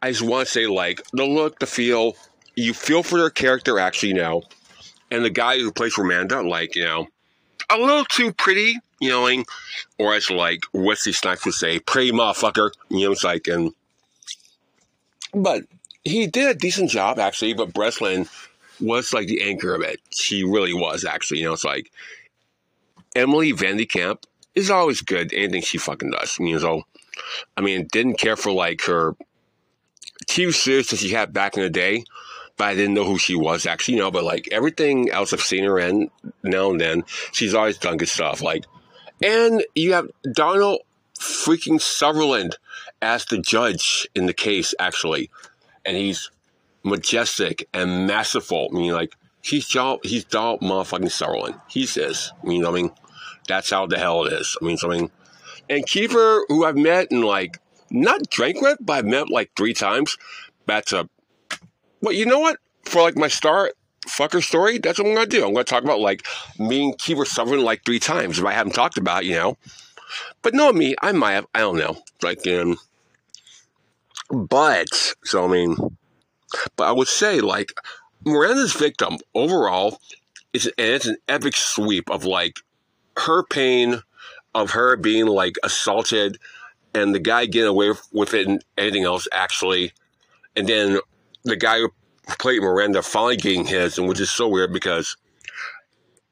I 0.00 0.10
just 0.10 0.22
want 0.22 0.46
to 0.46 0.50
say 0.50 0.66
like 0.66 1.02
the 1.12 1.26
look, 1.26 1.58
the 1.58 1.66
feel, 1.66 2.16
you 2.56 2.72
feel 2.72 3.02
for 3.02 3.18
their 3.18 3.28
character 3.28 3.78
actually, 3.78 4.10
you 4.10 4.14
know, 4.14 4.44
and 5.10 5.22
the 5.22 5.28
guy 5.28 5.58
who 5.58 5.70
plays 5.70 5.96
Ramanda, 5.96 6.48
like 6.48 6.74
you 6.74 6.84
know, 6.84 7.06
a 7.68 7.76
little 7.76 8.06
too 8.06 8.32
pretty, 8.32 8.78
you 8.98 9.10
know, 9.10 9.44
or 9.98 10.14
as 10.14 10.30
like 10.30 10.62
Wesley 10.72 11.12
Snipes 11.12 11.44
would 11.44 11.52
say, 11.52 11.78
pretty 11.80 12.12
motherfucker. 12.12 12.70
You 12.88 13.08
know, 13.08 13.12
it's 13.12 13.22
like 13.22 13.46
and 13.46 13.74
but 15.34 15.64
he 16.02 16.26
did 16.28 16.48
a 16.48 16.58
decent 16.58 16.88
job 16.88 17.18
actually, 17.18 17.52
but 17.52 17.74
Breslin 17.74 18.26
was 18.80 19.12
like 19.12 19.26
the 19.28 19.42
anchor 19.42 19.74
of 19.74 19.82
it. 19.82 20.00
She 20.08 20.44
really 20.44 20.72
was 20.72 21.04
actually. 21.04 21.40
You 21.40 21.48
know, 21.48 21.52
it's 21.52 21.64
like 21.64 21.92
Emily 23.14 23.52
VandeKemp 23.52 24.22
is 24.54 24.70
always 24.70 25.00
good. 25.00 25.32
Anything 25.32 25.62
she 25.62 25.78
fucking 25.78 26.10
does. 26.10 26.38
You 26.38 26.54
know, 26.54 26.58
so 26.58 26.82
I 27.56 27.60
mean, 27.60 27.88
didn't 27.92 28.18
care 28.18 28.36
for 28.36 28.52
like 28.52 28.82
her 28.84 29.14
TV 30.26 30.52
series 30.52 30.88
that 30.88 30.98
she 30.98 31.10
had 31.10 31.32
back 31.32 31.56
in 31.56 31.62
the 31.62 31.70
day, 31.70 32.04
but 32.56 32.68
I 32.68 32.74
didn't 32.74 32.94
know 32.94 33.04
who 33.04 33.18
she 33.18 33.34
was 33.34 33.66
actually. 33.66 33.94
You 33.94 34.00
know, 34.00 34.10
but 34.10 34.24
like 34.24 34.48
everything 34.52 35.10
else 35.10 35.32
I've 35.32 35.40
seen 35.40 35.64
her 35.64 35.78
in 35.78 36.10
now 36.42 36.70
and 36.70 36.80
then, 36.80 37.04
she's 37.32 37.54
always 37.54 37.78
done 37.78 37.96
good 37.96 38.08
stuff. 38.08 38.42
Like, 38.42 38.64
and 39.22 39.64
you 39.74 39.92
have 39.92 40.08
Donald 40.32 40.80
freaking 41.18 41.80
Sutherland 41.80 42.56
as 43.00 43.24
the 43.26 43.38
judge 43.38 44.08
in 44.14 44.26
the 44.26 44.32
case 44.32 44.74
actually 44.78 45.30
and 45.84 45.96
he's 45.96 46.30
majestic 46.82 47.68
and 47.72 48.06
masterful. 48.06 48.68
I 48.72 48.74
mean, 48.74 48.92
like 48.92 49.14
he's 49.42 49.66
John, 49.66 49.98
he's 50.02 50.24
Donald 50.24 50.60
motherfucking 50.60 51.10
Sutherland. 51.10 51.60
He 51.68 51.86
says, 51.86 52.32
I 52.42 52.46
mean, 52.46 52.64
I 52.64 52.70
mean, 52.70 52.90
that's 53.48 53.70
how 53.70 53.86
the 53.86 53.98
hell 53.98 54.24
it 54.24 54.32
is. 54.32 54.56
I 54.60 54.64
mean, 54.64 54.76
something. 54.76 55.10
And 55.68 55.86
Kiefer, 55.86 56.42
who 56.48 56.64
I've 56.64 56.76
met 56.76 57.10
and 57.10 57.24
like 57.24 57.58
not 57.90 58.28
drank 58.30 58.60
with, 58.60 58.78
but 58.80 58.94
I've 58.94 59.04
met 59.06 59.30
like 59.30 59.50
three 59.56 59.74
times. 59.74 60.16
That's 60.66 60.92
a. 60.92 61.08
Well, 62.00 62.12
you 62.12 62.26
know 62.26 62.40
what? 62.40 62.58
For 62.84 63.02
like 63.02 63.16
my 63.16 63.28
star 63.28 63.72
fucker 64.06 64.42
story, 64.42 64.78
that's 64.78 64.98
what 64.98 65.08
I'm 65.08 65.14
gonna 65.14 65.26
do. 65.26 65.44
I'm 65.46 65.52
gonna 65.52 65.64
talk 65.64 65.84
about 65.84 66.00
like 66.00 66.26
me 66.58 66.84
and 66.84 66.98
Kiefer 66.98 67.26
suffering 67.26 67.62
like 67.62 67.84
three 67.84 68.00
times 68.00 68.38
if 68.38 68.44
I 68.44 68.52
haven't 68.52 68.74
talked 68.74 68.98
about, 68.98 69.24
you 69.24 69.34
know. 69.34 69.56
But 70.42 70.54
no, 70.54 70.72
me, 70.72 70.94
I 71.00 71.12
might 71.12 71.32
have. 71.32 71.46
I 71.54 71.60
don't 71.60 71.78
know. 71.78 71.96
Like, 72.22 72.46
um, 72.46 72.76
but, 74.30 74.88
so 75.24 75.44
I 75.44 75.48
mean, 75.48 75.76
but 76.76 76.84
I 76.84 76.92
would 76.92 77.08
say, 77.08 77.40
like, 77.40 77.72
Miranda's 78.24 78.72
victim 78.72 79.18
overall 79.34 80.00
is 80.52 80.66
and 80.66 80.74
it's 80.78 81.06
an 81.06 81.16
epic 81.28 81.56
sweep 81.56 82.10
of 82.10 82.24
like 82.24 82.60
her 83.16 83.42
pain 83.44 84.02
of 84.54 84.70
her 84.72 84.96
being 84.96 85.26
like 85.26 85.56
assaulted 85.62 86.38
and 86.94 87.14
the 87.14 87.20
guy 87.20 87.46
getting 87.46 87.68
away 87.68 87.92
with 88.12 88.34
it 88.34 88.46
and 88.46 88.64
anything 88.76 89.04
else 89.04 89.26
actually 89.32 89.92
and 90.56 90.68
then 90.68 90.98
the 91.44 91.56
guy 91.56 91.78
who 91.78 91.88
played 92.38 92.62
Miranda 92.62 93.02
finally 93.02 93.36
getting 93.36 93.64
his 93.64 93.98
and 93.98 94.08
which 94.08 94.20
is 94.20 94.30
so 94.30 94.48
weird 94.48 94.72
because 94.72 95.16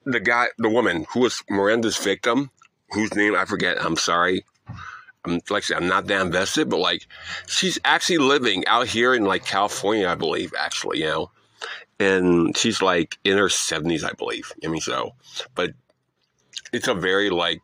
the 0.05 0.21
guy 0.21 0.47
the 0.59 0.69
woman 0.69 1.07
who 1.13 1.21
was 1.21 1.43
Miranda's 1.49 1.97
victim 1.97 2.51
whose 2.91 3.15
name 3.15 3.35
I 3.35 3.45
forget 3.45 3.83
I'm 3.85 3.97
sorry 3.97 4.45
I'm 5.25 5.41
like 5.51 5.65
I 5.65 5.67
said, 5.67 5.77
I'm 5.77 5.89
not 5.89 6.07
that 6.07 6.23
invested, 6.23 6.71
but 6.71 6.79
like 6.79 7.07
she's 7.47 7.79
actually 7.85 8.19
living 8.19 8.67
out 8.67 8.87
here 8.87 9.15
in 9.15 9.25
like 9.25 9.45
California, 9.45 10.09
I 10.09 10.15
believe, 10.15 10.55
actually, 10.59 11.01
you 11.01 11.07
know. 11.07 11.31
And 11.99 12.57
she's 12.57 12.81
like 12.81 13.19
in 13.25 13.37
her 13.37 13.51
seventies, 13.51 14.03
I 14.03 14.13
believe. 14.13 14.51
I 14.65 14.69
mean 14.69 14.81
so 14.81 15.15
but 15.55 15.73
it's 16.73 16.89
a 16.89 16.95
very 16.95 17.31
like 17.31 17.61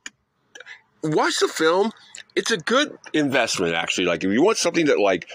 watch 1.02 1.38
the 1.40 1.48
film. 1.48 1.92
It's 2.34 2.50
a 2.50 2.58
good 2.58 2.98
investment 3.12 3.74
actually. 3.74 4.06
Like 4.06 4.24
if 4.24 4.32
you 4.32 4.42
want 4.42 4.58
something 4.58 4.86
that 4.86 4.98
like 4.98 5.28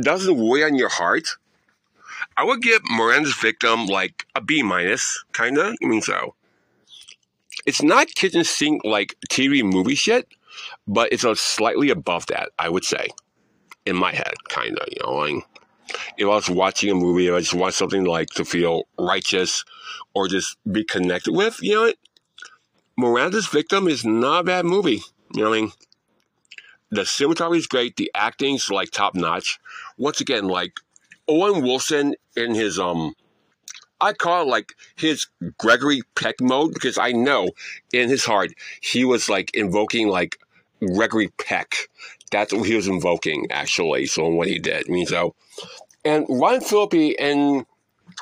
doesn't 0.00 0.36
weigh 0.36 0.64
on 0.64 0.74
your 0.74 0.88
heart, 0.88 1.28
I 2.36 2.44
would 2.44 2.62
give 2.62 2.82
Miranda's 2.90 3.34
victim 3.34 3.86
like 3.86 4.26
a 4.34 4.40
B 4.40 4.62
minus, 4.62 5.24
kinda. 5.32 5.74
I 5.82 5.86
mean 5.86 6.02
so. 6.02 6.34
It's 7.64 7.82
not 7.82 8.08
kitchen 8.14 8.44
sink 8.44 8.82
like 8.84 9.16
TV 9.28 9.62
movie 9.62 9.96
shit 9.96 10.28
but 10.86 11.12
it's 11.12 11.24
a 11.24 11.34
slightly 11.36 11.90
above 11.90 12.26
that, 12.26 12.50
I 12.58 12.68
would 12.68 12.84
say, 12.84 13.08
in 13.84 13.96
my 13.96 14.12
head, 14.12 14.34
kind 14.48 14.78
of. 14.78 14.88
You 14.90 14.98
know, 15.02 15.14
like 15.14 15.44
if 16.16 16.24
I 16.24 16.34
was 16.34 16.50
watching 16.50 16.90
a 16.90 16.94
movie, 16.94 17.28
if 17.28 17.34
I 17.34 17.40
just 17.40 17.54
want 17.54 17.74
something 17.74 18.04
like 18.04 18.28
to 18.30 18.44
feel 18.44 18.84
righteous 18.98 19.64
or 20.14 20.28
just 20.28 20.56
be 20.70 20.84
connected 20.84 21.32
with, 21.32 21.58
you 21.62 21.74
know? 21.74 21.92
Miranda's 22.96 23.46
Victim 23.46 23.88
is 23.88 24.04
not 24.04 24.40
a 24.40 24.44
bad 24.44 24.64
movie. 24.64 25.02
You 25.34 25.42
know 25.42 25.50
what 25.50 25.56
I 25.56 25.60
mean? 25.60 25.72
The 26.90 27.02
cinematography 27.02 27.58
is 27.58 27.66
great. 27.66 27.96
The 27.96 28.10
acting's 28.14 28.70
like 28.70 28.90
top 28.90 29.14
notch. 29.14 29.58
Once 29.98 30.20
again, 30.20 30.46
like 30.46 30.80
Owen 31.28 31.62
Wilson 31.62 32.14
in 32.36 32.54
his 32.54 32.78
um 32.78 33.14
I 34.00 34.12
call 34.12 34.42
it 34.42 34.48
like 34.48 34.74
his 34.94 35.26
Gregory 35.58 36.02
Peck 36.14 36.40
mode 36.40 36.74
because 36.74 36.98
I 36.98 37.12
know 37.12 37.50
in 37.92 38.08
his 38.08 38.24
heart 38.24 38.52
he 38.80 39.04
was 39.04 39.28
like 39.28 39.50
invoking 39.54 40.08
like 40.08 40.38
Gregory 40.80 41.28
Peck. 41.38 41.88
That's 42.30 42.52
what 42.52 42.66
he 42.66 42.74
was 42.74 42.88
invoking, 42.88 43.46
actually. 43.50 44.06
So 44.06 44.28
what 44.28 44.48
he 44.48 44.58
did. 44.58 44.88
I 44.88 44.92
mean, 44.92 45.06
so, 45.06 45.34
and 46.04 46.26
Ryan 46.28 46.60
Phillippe, 46.60 47.16
and 47.18 47.64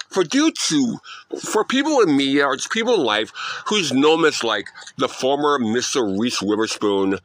for 0.09 0.25
dudes 0.25 0.69
who, 0.69 0.99
for 1.39 1.65
people 1.65 2.01
in 2.01 2.17
media 2.17 2.47
or 2.47 2.57
people 2.71 2.95
in 2.95 3.01
life 3.01 3.33
who's 3.67 3.93
known 3.93 4.25
as 4.25 4.45
like 4.45 4.69
the 4.97 5.09
former 5.09 5.59
Mr. 5.59 6.19
Reese 6.19 6.41
Witherspoon 6.41 7.19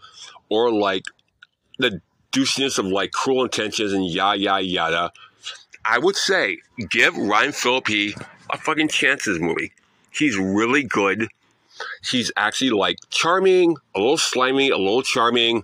or 0.50 0.72
like 0.72 1.04
the 1.78 2.02
douchiness 2.32 2.78
of 2.80 2.86
like 2.86 3.12
cruel 3.12 3.44
intentions 3.44 3.94
and 3.94 4.06
yada, 4.06 4.40
yada, 4.40 4.66
yada, 4.66 5.12
I 5.86 6.00
would 6.00 6.16
say 6.16 6.58
give 6.90 7.16
Ryan 7.16 7.52
Phillippe 7.52 8.16
a 8.50 8.58
fucking 8.58 8.90
chance 8.90 9.26
this 9.26 9.40
movie. 9.40 9.72
He's 10.12 10.38
really 10.38 10.84
good 10.84 11.30
he's 12.10 12.32
actually 12.38 12.72
like 12.72 12.98
charming, 13.10 13.78
a 13.96 14.00
little 14.00 14.18
slimy, 14.18 14.70
a 14.70 14.78
little 14.78 15.04
charming, 15.04 15.64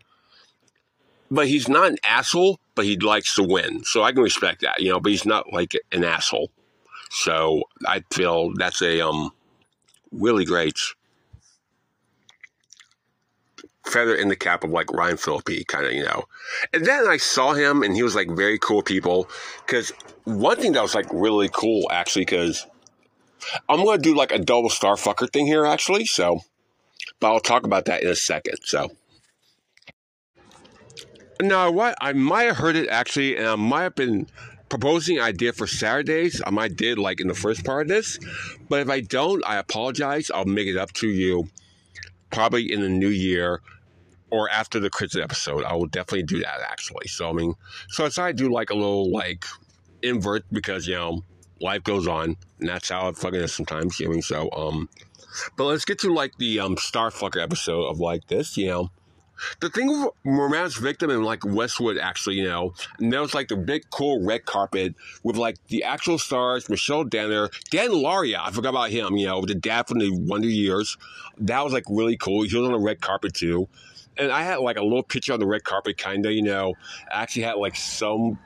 but 1.29 1.47
he's 1.47 1.67
not 1.67 1.87
an 1.87 1.97
asshole, 2.03 2.59
but 2.75 2.85
he 2.85 2.97
likes 2.97 3.35
to 3.35 3.43
win. 3.43 3.83
So 3.83 4.03
I 4.03 4.11
can 4.11 4.21
respect 4.21 4.61
that, 4.61 4.81
you 4.81 4.89
know, 4.89 4.99
but 4.99 5.11
he's 5.11 5.25
not 5.25 5.51
like 5.51 5.73
an 5.91 6.03
asshole. 6.03 6.51
So 7.15 7.63
I 7.87 8.03
feel 8.11 8.53
that's 8.55 8.81
a 8.81 9.01
um 9.01 9.31
really 10.11 10.45
great 10.45 10.77
feather 13.85 14.15
in 14.15 14.29
the 14.29 14.35
cap 14.35 14.63
of 14.63 14.71
like 14.71 14.91
Ryan 14.91 15.17
Phillippe, 15.17 15.67
kind 15.67 15.85
of, 15.85 15.93
you 15.93 16.03
know. 16.03 16.25
And 16.73 16.85
then 16.85 17.07
I 17.07 17.17
saw 17.17 17.53
him 17.53 17.83
and 17.83 17.95
he 17.95 18.03
was 18.03 18.15
like 18.15 18.29
very 18.29 18.59
cool 18.59 18.81
people. 18.81 19.29
Because 19.65 19.91
one 20.25 20.57
thing 20.57 20.73
that 20.73 20.81
was 20.81 20.95
like 20.95 21.07
really 21.11 21.49
cool 21.49 21.89
actually, 21.91 22.25
because 22.25 22.65
I'm 23.69 23.83
going 23.83 24.01
to 24.01 24.03
do 24.03 24.15
like 24.15 24.31
a 24.31 24.39
double 24.39 24.69
star 24.69 24.95
fucker 24.95 25.31
thing 25.31 25.45
here, 25.45 25.65
actually. 25.65 26.05
So, 26.05 26.41
but 27.19 27.31
I'll 27.31 27.39
talk 27.39 27.63
about 27.63 27.85
that 27.85 28.03
in 28.03 28.09
a 28.09 28.15
second. 28.15 28.57
So, 28.63 28.91
now 31.41 31.71
what 31.71 31.95
I 32.01 32.13
might 32.13 32.43
have 32.43 32.57
heard 32.57 32.75
it 32.75 32.89
actually, 32.89 33.37
and 33.37 33.47
I 33.47 33.55
might 33.55 33.83
have 33.83 33.95
been 33.95 34.27
proposing 34.79 35.21
idea 35.21 35.53
for 35.53 35.67
Saturdays. 35.67 36.41
I 36.45 36.49
might 36.49 36.75
did 36.75 36.97
like 36.97 37.21
in 37.21 37.27
the 37.29 37.33
first 37.33 37.63
part 37.63 37.83
of 37.83 37.87
this, 37.87 38.19
but 38.67 38.81
if 38.81 38.89
I 38.89 38.99
don't, 38.99 39.41
I 39.47 39.55
apologize. 39.55 40.29
I'll 40.29 40.43
make 40.43 40.67
it 40.67 40.75
up 40.75 40.91
to 40.93 41.07
you 41.07 41.47
probably 42.29 42.73
in 42.73 42.81
the 42.81 42.89
new 42.89 43.07
year 43.07 43.61
or 44.31 44.49
after 44.49 44.81
the 44.81 44.89
Christmas 44.89 45.23
episode. 45.23 45.63
I 45.63 45.73
will 45.73 45.85
definitely 45.85 46.23
do 46.23 46.39
that 46.39 46.59
actually. 46.61 47.07
So 47.07 47.29
I 47.29 47.31
mean, 47.31 47.53
so 47.87 48.03
I 48.03 48.07
decided 48.07 48.37
to 48.37 48.43
do 48.43 48.51
like 48.51 48.69
a 48.69 48.73
little 48.73 49.09
like 49.11 49.45
invert 50.01 50.43
because 50.51 50.87
you 50.87 50.95
know 50.95 51.23
life 51.61 51.83
goes 51.83 52.05
on, 52.05 52.35
and 52.59 52.67
that's 52.67 52.89
how 52.89 53.07
it 53.07 53.17
fucking 53.17 53.39
is 53.39 53.53
sometimes. 53.53 53.97
You 53.97 54.09
know, 54.09 54.19
so 54.19 54.49
um, 54.51 54.89
but 55.55 55.65
let's 55.65 55.85
get 55.85 55.99
to 55.99 56.13
like 56.13 56.33
the 56.37 56.59
um 56.59 56.75
Starfucker 56.75 57.41
episode 57.41 57.85
of 57.85 58.01
like 58.01 58.27
this. 58.27 58.57
You 58.57 58.67
know, 58.67 58.91
the 59.59 59.69
thing 59.69 59.87
with 59.87 60.11
romance 60.23 60.75
victim 60.75 61.09
and 61.09 61.25
like 61.25 61.45
Westwood, 61.45 61.97
actually, 61.97 62.35
you 62.35 62.45
know, 62.45 62.73
and 62.99 63.11
there 63.11 63.21
was 63.21 63.33
like 63.33 63.47
the 63.47 63.55
big 63.55 63.89
cool 63.89 64.23
red 64.23 64.45
carpet 64.45 64.95
with 65.23 65.37
like 65.37 65.57
the 65.67 65.83
actual 65.83 66.17
stars, 66.17 66.69
Michelle 66.69 67.03
Danner, 67.03 67.49
Dan 67.71 67.91
Lauria, 67.91 68.39
I 68.41 68.51
forgot 68.51 68.69
about 68.69 68.89
him, 68.89 69.17
you 69.17 69.27
know, 69.27 69.41
the 69.45 69.55
dad 69.55 69.87
from 69.87 69.99
the 69.99 70.11
Wonder 70.11 70.47
Years. 70.47 70.97
That 71.37 71.63
was 71.63 71.73
like 71.73 71.85
really 71.89 72.17
cool. 72.17 72.43
He 72.43 72.55
was 72.55 72.65
on 72.65 72.71
the 72.71 72.79
red 72.79 73.01
carpet 73.01 73.33
too. 73.33 73.67
And 74.17 74.31
I 74.31 74.43
had 74.43 74.59
like 74.59 74.77
a 74.77 74.83
little 74.83 75.03
picture 75.03 75.33
on 75.33 75.39
the 75.39 75.47
red 75.47 75.63
carpet, 75.63 75.97
kinda, 75.97 76.31
you 76.31 76.41
know. 76.41 76.73
I 77.11 77.23
actually 77.23 77.43
had 77.43 77.55
like 77.55 77.75
some 77.75 78.39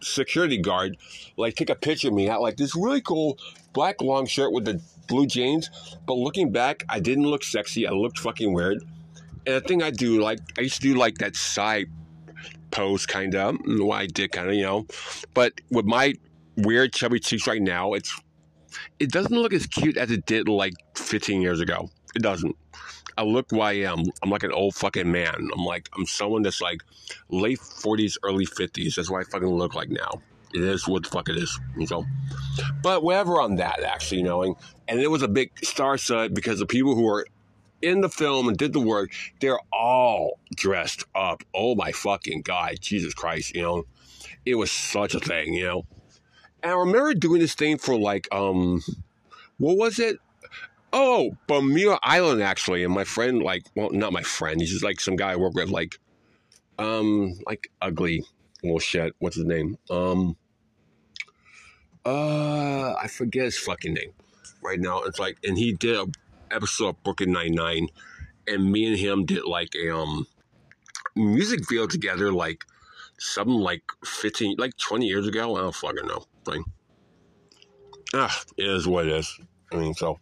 security 0.00 0.58
guard 0.58 0.96
like 1.36 1.54
take 1.54 1.70
a 1.70 1.74
picture 1.74 2.08
of 2.08 2.14
me. 2.14 2.28
I 2.28 2.32
had 2.32 2.38
like 2.38 2.56
this 2.56 2.74
really 2.74 3.00
cool 3.00 3.38
black 3.72 4.00
long 4.02 4.26
shirt 4.26 4.52
with 4.52 4.64
the 4.64 4.80
blue 5.08 5.26
jeans. 5.26 5.70
But 6.06 6.14
looking 6.14 6.50
back, 6.50 6.84
I 6.88 7.00
didn't 7.00 7.24
look 7.24 7.44
sexy. 7.44 7.86
I 7.86 7.92
looked 7.92 8.18
fucking 8.18 8.52
weird. 8.52 8.82
And 9.46 9.56
the 9.56 9.60
thing 9.60 9.82
I 9.82 9.90
do, 9.90 10.20
like, 10.20 10.38
I 10.58 10.62
used 10.62 10.76
to 10.76 10.80
do 10.82 10.94
like 10.94 11.18
that 11.18 11.36
side 11.36 11.86
pose, 12.70 13.06
kind 13.06 13.34
of. 13.34 13.58
What 13.64 14.00
I 14.00 14.06
did, 14.06 14.32
kind 14.32 14.48
of, 14.48 14.54
you 14.54 14.62
know. 14.62 14.86
But 15.34 15.60
with 15.70 15.84
my 15.84 16.14
weird 16.56 16.92
chubby 16.92 17.20
cheeks 17.20 17.46
right 17.46 17.62
now, 17.62 17.94
it's 17.94 18.20
it 18.98 19.10
doesn't 19.10 19.32
look 19.32 19.52
as 19.52 19.66
cute 19.66 19.96
as 19.96 20.10
it 20.10 20.26
did 20.26 20.48
like 20.48 20.74
15 20.96 21.42
years 21.42 21.60
ago. 21.60 21.90
It 22.14 22.22
doesn't. 22.22 22.56
I 23.18 23.22
look 23.24 23.50
who 23.50 23.60
I 23.60 23.72
am. 23.72 24.04
I'm 24.22 24.30
like 24.30 24.42
an 24.42 24.52
old 24.52 24.74
fucking 24.74 25.10
man. 25.10 25.48
I'm 25.52 25.64
like 25.64 25.88
I'm 25.96 26.06
someone 26.06 26.42
that's 26.42 26.60
like 26.60 26.82
late 27.28 27.58
40s, 27.58 28.16
early 28.22 28.46
50s. 28.46 28.94
That's 28.94 29.10
what 29.10 29.20
I 29.20 29.30
fucking 29.30 29.48
look 29.48 29.74
like 29.74 29.90
now. 29.90 30.22
It 30.54 30.62
is 30.62 30.86
what 30.86 31.04
the 31.04 31.10
fuck 31.10 31.28
it 31.28 31.36
is. 31.36 31.58
You 31.78 31.86
know. 31.90 32.06
But 32.82 33.02
whatever 33.02 33.40
on 33.40 33.56
that, 33.56 33.82
actually, 33.82 34.18
you 34.18 34.24
know. 34.24 34.42
And, 34.88 35.00
it 35.00 35.10
was 35.10 35.22
a 35.22 35.28
big 35.28 35.50
star 35.64 35.96
set 35.96 36.34
because 36.34 36.58
the 36.58 36.66
people 36.66 36.94
who 36.94 37.02
were 37.02 37.26
in 37.82 38.00
the 38.00 38.08
film 38.08 38.48
and 38.48 38.56
did 38.56 38.72
the 38.72 38.80
work, 38.80 39.10
they're 39.40 39.60
all 39.72 40.38
dressed 40.54 41.04
up. 41.14 41.42
Oh 41.54 41.74
my 41.74 41.92
fucking 41.92 42.42
God, 42.42 42.76
Jesus 42.80 43.14
Christ, 43.14 43.54
you 43.54 43.62
know. 43.62 43.84
It 44.44 44.54
was 44.54 44.72
such 44.72 45.14
a 45.14 45.20
thing, 45.20 45.54
you 45.54 45.64
know. 45.64 45.86
And 46.62 46.72
I 46.72 46.74
remember 46.76 47.14
doing 47.14 47.40
this 47.40 47.54
thing 47.54 47.78
for 47.78 47.96
like, 47.96 48.28
um, 48.32 48.82
what 49.58 49.76
was 49.76 49.98
it? 49.98 50.18
Oh, 50.92 51.36
Bermuda 51.46 51.98
Island, 52.02 52.42
actually. 52.42 52.84
And 52.84 52.92
my 52.92 53.04
friend, 53.04 53.42
like, 53.42 53.64
well, 53.74 53.90
not 53.90 54.12
my 54.12 54.22
friend, 54.22 54.60
he's 54.60 54.70
just 54.70 54.84
like 54.84 55.00
some 55.00 55.16
guy 55.16 55.32
I 55.32 55.36
work 55.36 55.54
with, 55.54 55.70
like, 55.70 55.98
um, 56.78 57.38
like 57.46 57.70
ugly 57.80 58.24
little 58.62 58.78
shit. 58.78 59.14
What's 59.18 59.36
his 59.36 59.44
name? 59.44 59.78
Um, 59.90 60.36
uh, 62.04 62.94
I 62.94 63.08
forget 63.08 63.44
his 63.44 63.58
fucking 63.58 63.94
name 63.94 64.12
right 64.62 64.80
now. 64.80 65.02
It's 65.02 65.18
like, 65.18 65.38
and 65.44 65.56
he 65.56 65.72
did 65.72 65.96
a 65.96 66.06
episode 66.52 66.88
of 66.88 67.02
Brooklyn 67.02 67.32
Nine 67.32 67.52
Nine, 67.52 67.88
and 68.46 68.70
me 68.70 68.86
and 68.86 68.98
him 68.98 69.24
did 69.24 69.44
like 69.44 69.74
a 69.74 69.94
um 69.94 70.26
music 71.16 71.68
video 71.68 71.86
together, 71.86 72.32
like 72.32 72.64
something 73.18 73.54
like 73.54 73.82
fifteen, 74.04 74.56
like 74.58 74.76
twenty 74.76 75.06
years 75.06 75.26
ago. 75.26 75.56
I 75.56 75.60
don't 75.60 75.74
fucking 75.74 76.06
know. 76.06 76.24
Thing. 76.44 76.64
Ah, 78.14 78.42
it 78.56 78.66
is 78.68 78.86
what 78.86 79.06
it 79.06 79.12
is. 79.12 79.38
I 79.72 79.76
mean, 79.76 79.94
so 79.94 80.18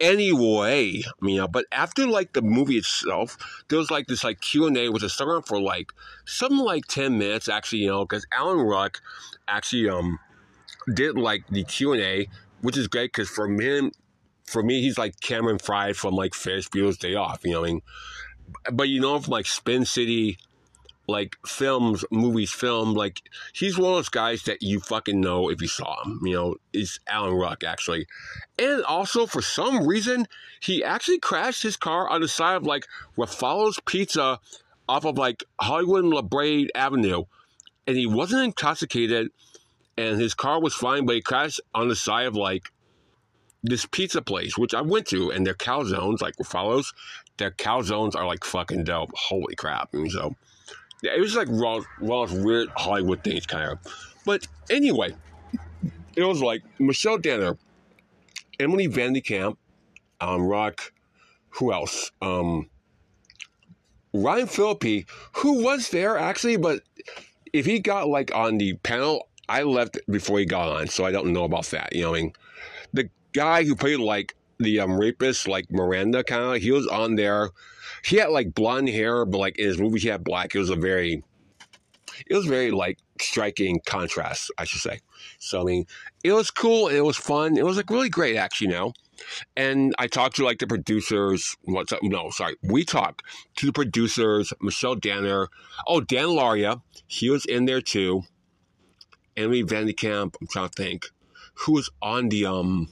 anyway, 0.00 1.02
I 1.06 1.24
mean, 1.24 1.40
uh, 1.40 1.46
but 1.46 1.66
after 1.72 2.06
like 2.06 2.32
the 2.32 2.42
movie 2.42 2.76
itself, 2.76 3.36
there 3.68 3.78
was 3.78 3.90
like 3.90 4.06
this 4.06 4.24
like 4.24 4.40
Q 4.40 4.66
and 4.66 4.76
A, 4.76 4.88
which 4.88 5.02
was 5.02 5.20
around 5.20 5.42
for 5.42 5.60
like 5.60 5.92
something 6.26 6.58
like 6.58 6.86
ten 6.86 7.18
minutes. 7.18 7.48
Actually, 7.48 7.80
you 7.80 7.88
know, 7.88 8.04
because 8.04 8.26
Alan 8.32 8.58
Ruck 8.58 9.00
actually 9.48 9.88
um 9.88 10.18
did 10.92 11.16
like 11.16 11.46
the 11.48 11.64
Q 11.64 11.92
and 11.92 12.02
A, 12.02 12.28
which 12.60 12.76
is 12.76 12.88
great 12.88 13.12
because 13.12 13.28
for 13.28 13.48
him 13.48 13.92
for 14.44 14.62
me, 14.62 14.80
he's 14.80 14.98
like 14.98 15.20
Cameron 15.20 15.58
Fry 15.58 15.92
from 15.92 16.14
like 16.14 16.34
Ferris 16.34 16.68
Bueller's 16.68 16.98
Day 16.98 17.14
Off. 17.14 17.40
You 17.44 17.52
know, 17.52 17.60
what 17.60 17.68
I 17.68 17.72
mean, 17.72 17.82
but 18.72 18.88
you 18.88 19.00
know, 19.00 19.18
from 19.18 19.32
like 19.32 19.46
Spin 19.46 19.84
City, 19.84 20.38
like 21.06 21.36
films, 21.46 22.04
movies, 22.10 22.52
film, 22.52 22.94
like 22.94 23.20
he's 23.52 23.78
one 23.78 23.90
of 23.90 23.96
those 23.96 24.08
guys 24.08 24.42
that 24.44 24.62
you 24.62 24.80
fucking 24.80 25.20
know 25.20 25.50
if 25.50 25.60
you 25.60 25.68
saw 25.68 26.02
him. 26.04 26.20
You 26.24 26.32
know, 26.32 26.56
is 26.72 27.00
Alan 27.06 27.34
Ruck 27.34 27.64
actually, 27.64 28.06
and 28.58 28.84
also 28.84 29.26
for 29.26 29.42
some 29.42 29.86
reason 29.86 30.26
he 30.60 30.84
actually 30.84 31.18
crashed 31.18 31.62
his 31.62 31.76
car 31.76 32.08
on 32.08 32.20
the 32.20 32.28
side 32.28 32.56
of 32.56 32.64
like 32.64 32.86
Raffallo's 33.16 33.80
Pizza 33.86 34.40
off 34.88 35.04
of 35.04 35.18
like 35.18 35.44
Hollywood 35.60 36.04
and 36.04 36.30
Brea 36.30 36.68
Avenue, 36.74 37.24
and 37.86 37.96
he 37.96 38.06
wasn't 38.06 38.44
intoxicated, 38.44 39.30
and 39.96 40.20
his 40.20 40.34
car 40.34 40.60
was 40.60 40.74
fine, 40.74 41.06
but 41.06 41.16
he 41.16 41.22
crashed 41.22 41.60
on 41.74 41.88
the 41.88 41.96
side 41.96 42.26
of 42.26 42.34
like 42.34 42.70
this 43.64 43.86
pizza 43.86 44.22
place, 44.22 44.56
which 44.56 44.74
I 44.74 44.82
went 44.82 45.06
to, 45.08 45.32
and 45.32 45.46
their 45.46 45.54
calzones, 45.54 46.20
like 46.20 46.34
follows, 46.44 46.92
their 47.38 47.50
calzones 47.50 48.14
are 48.14 48.26
like 48.26 48.44
fucking 48.44 48.84
dope. 48.84 49.10
Holy 49.14 49.56
crap. 49.56 49.94
And 49.94 50.10
so 50.12 50.36
it 51.02 51.18
was 51.18 51.34
like 51.34 51.48
raw, 51.50 51.80
raw 52.00 52.26
weird 52.30 52.68
Hollywood 52.76 53.24
things, 53.24 53.46
kind 53.46 53.72
of. 53.72 53.78
But 54.26 54.46
anyway, 54.70 55.14
it 56.14 56.22
was 56.22 56.42
like 56.42 56.62
Michelle 56.78 57.18
Danner, 57.18 57.56
Emily 58.60 58.86
Van 58.86 59.14
de 59.14 59.22
Kamp, 59.22 59.58
um, 60.20 60.42
Rock, 60.42 60.92
who 61.48 61.72
else? 61.72 62.12
Um, 62.20 62.68
Ryan 64.12 64.46
Phillippe, 64.46 65.08
who 65.36 65.64
was 65.64 65.88
there 65.88 66.16
actually, 66.18 66.56
but 66.56 66.82
if 67.52 67.64
he 67.64 67.78
got 67.78 68.08
like 68.08 68.34
on 68.34 68.58
the 68.58 68.74
panel, 68.74 69.28
I 69.48 69.62
left 69.62 69.98
before 70.08 70.38
he 70.38 70.44
got 70.44 70.68
on, 70.68 70.88
so 70.88 71.04
I 71.04 71.12
don't 71.12 71.32
know 71.32 71.44
about 71.44 71.66
that. 71.66 71.94
You 71.94 72.02
know, 72.02 72.14
I 72.14 72.20
mean, 72.20 72.32
the 72.92 73.10
guy 73.34 73.64
who 73.64 73.76
played 73.76 73.98
like 73.98 74.34
the 74.58 74.80
um, 74.80 74.98
rapist, 74.98 75.46
like 75.48 75.70
Miranda, 75.70 76.24
kind 76.24 76.56
of. 76.56 76.62
He 76.62 76.70
was 76.70 76.86
on 76.86 77.16
there. 77.16 77.50
He 78.04 78.16
had 78.16 78.30
like 78.30 78.54
blonde 78.54 78.88
hair, 78.88 79.24
but 79.24 79.38
like 79.38 79.58
in 79.58 79.66
his 79.66 79.78
movie, 79.78 80.00
he 80.00 80.08
had 80.08 80.24
black. 80.24 80.54
It 80.54 80.58
was 80.58 80.70
a 80.70 80.76
very, 80.76 81.22
it 82.26 82.34
was 82.34 82.46
very 82.46 82.70
like 82.70 82.98
striking 83.20 83.80
contrast, 83.86 84.50
I 84.58 84.64
should 84.64 84.80
say. 84.80 85.00
So 85.38 85.60
I 85.60 85.64
mean, 85.64 85.86
it 86.22 86.32
was 86.32 86.50
cool. 86.50 86.88
It 86.88 87.00
was 87.00 87.16
fun. 87.16 87.56
It 87.56 87.64
was 87.64 87.76
like 87.76 87.90
really 87.90 88.08
great, 88.08 88.36
actually. 88.36 88.68
Now, 88.68 88.92
and 89.56 89.94
I 89.98 90.06
talked 90.06 90.36
to 90.36 90.44
like 90.44 90.58
the 90.58 90.66
producers. 90.66 91.56
What's 91.62 91.92
up? 91.92 92.02
No, 92.02 92.30
sorry. 92.30 92.56
We 92.62 92.84
talked 92.84 93.22
to 93.56 93.66
the 93.66 93.72
producers, 93.72 94.52
Michelle 94.60 94.96
Danner. 94.96 95.48
Oh, 95.86 96.00
Dan 96.00 96.26
Lauria. 96.26 96.82
He 97.06 97.30
was 97.30 97.44
in 97.44 97.64
there 97.66 97.80
too. 97.80 98.22
Emily 99.36 99.62
Van 99.62 99.86
de. 99.86 99.94
I'm 100.08 100.30
trying 100.48 100.68
to 100.68 100.82
think 100.82 101.06
who 101.54 101.72
was 101.72 101.90
on 102.02 102.28
the 102.28 102.46
um 102.46 102.88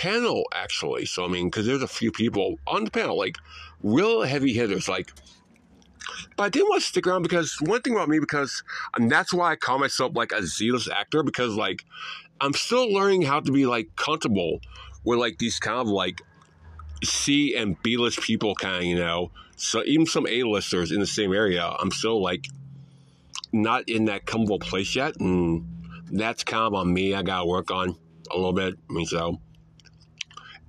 panel 0.00 0.44
actually. 0.52 1.04
So 1.04 1.24
I 1.24 1.28
mean, 1.28 1.48
because 1.48 1.66
there's 1.66 1.82
a 1.82 1.88
few 1.88 2.10
people 2.10 2.58
on 2.66 2.84
the 2.84 2.90
panel, 2.90 3.18
like 3.18 3.36
real 3.82 4.22
heavy 4.22 4.52
hitters, 4.52 4.88
like. 4.88 5.12
But 6.36 6.44
I 6.44 6.48
didn't 6.48 6.68
want 6.68 6.82
to 6.82 6.88
stick 6.88 7.06
around 7.06 7.22
because 7.22 7.56
one 7.60 7.82
thing 7.82 7.94
about 7.94 8.08
me, 8.08 8.18
because 8.18 8.64
and 8.96 9.10
that's 9.10 9.32
why 9.32 9.52
I 9.52 9.56
call 9.56 9.78
myself 9.78 10.12
like 10.16 10.32
a 10.32 10.42
Z-list 10.42 10.88
actor, 10.88 11.22
because 11.22 11.54
like 11.54 11.84
I'm 12.40 12.54
still 12.54 12.92
learning 12.92 13.22
how 13.22 13.40
to 13.40 13.52
be 13.52 13.66
like 13.66 13.94
comfortable 13.96 14.60
with 15.04 15.18
like 15.18 15.38
these 15.38 15.58
kind 15.58 15.78
of 15.78 15.88
like 15.88 16.22
C 17.04 17.54
and 17.54 17.80
B 17.82 17.96
list 17.96 18.22
people, 18.22 18.54
kind 18.54 18.76
of 18.76 18.84
you 18.84 18.96
know. 18.96 19.30
So 19.56 19.84
even 19.84 20.06
some 20.06 20.26
A 20.26 20.42
listers 20.42 20.90
in 20.90 21.00
the 21.00 21.06
same 21.06 21.34
area, 21.34 21.64
I'm 21.64 21.90
still 21.90 22.20
like 22.20 22.46
not 23.52 23.88
in 23.88 24.06
that 24.06 24.24
comfortable 24.24 24.58
place 24.58 24.96
yet, 24.96 25.20
and 25.20 25.64
that's 26.10 26.42
kind 26.42 26.64
of 26.64 26.74
on 26.74 26.92
me. 26.92 27.14
I 27.14 27.22
gotta 27.22 27.46
work 27.46 27.70
on 27.70 27.94
a 28.30 28.36
little 28.36 28.54
bit. 28.54 28.74
I 28.88 28.92
mean, 28.92 29.06
so 29.06 29.38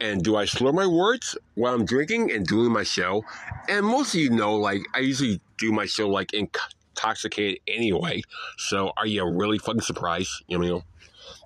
and 0.02 0.24
do 0.24 0.36
I 0.36 0.46
slur 0.46 0.72
my 0.72 0.88
words 0.88 1.38
while 1.54 1.76
I'm 1.76 1.86
drinking 1.86 2.32
and 2.32 2.46
doing 2.46 2.72
my 2.72 2.84
show? 2.84 3.24
And 3.70 3.86
most 3.86 4.16
of 4.16 4.20
you 4.20 4.32
know, 4.32 4.56
like, 4.56 4.82
I 4.96 5.00
usually 5.00 5.40
do 5.60 5.72
my 5.72 5.86
show, 5.86 6.10
like, 6.10 6.34
intoxicated 6.34 7.60
anyway. 7.68 8.24
So 8.58 8.92
are 8.98 9.06
you 9.06 9.24
really 9.24 9.60
fucking 9.60 9.82
surprised? 9.82 10.32
You 10.48 10.58
know? 10.58 10.84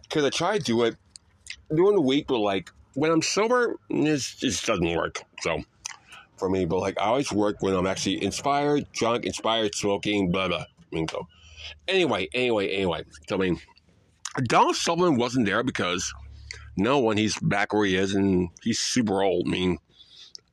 Because 0.03 0.23
I 0.23 0.29
try 0.29 0.57
to 0.57 0.63
do 0.63 0.83
it 0.83 0.95
during 1.69 1.95
the 1.95 2.01
week, 2.01 2.27
but, 2.27 2.39
like, 2.39 2.71
when 2.93 3.11
I'm 3.11 3.21
sober, 3.21 3.75
this 3.89 4.35
just 4.35 4.65
doesn't 4.65 4.95
work. 4.95 5.21
So 5.41 5.61
for 6.37 6.49
me, 6.49 6.65
but, 6.65 6.79
like, 6.79 6.97
I 6.99 7.05
always 7.07 7.33
work 7.33 7.57
when 7.59 7.75
I'm 7.75 7.87
actually 7.87 8.23
inspired, 8.23 8.89
drunk, 8.93 9.25
inspired, 9.25 9.75
smoking, 9.75 10.31
blah, 10.31 10.47
blah. 10.47 10.63
I 10.63 10.95
mean, 10.95 11.07
so 11.09 11.27
anyway, 11.89 12.29
anyway, 12.33 12.69
anyway. 12.69 13.03
So, 13.27 13.35
I 13.35 13.39
mean, 13.39 13.59
Donald 14.43 14.77
Sutherland 14.77 15.17
wasn't 15.17 15.45
there 15.45 15.63
because 15.63 16.13
no, 16.77 16.99
when 16.99 17.17
he's 17.17 17.37
back 17.39 17.73
where 17.73 17.85
he 17.85 17.95
is 17.95 18.13
and 18.13 18.49
he's 18.61 18.79
super 18.79 19.21
old. 19.23 19.47
I 19.47 19.51
mean, 19.51 19.77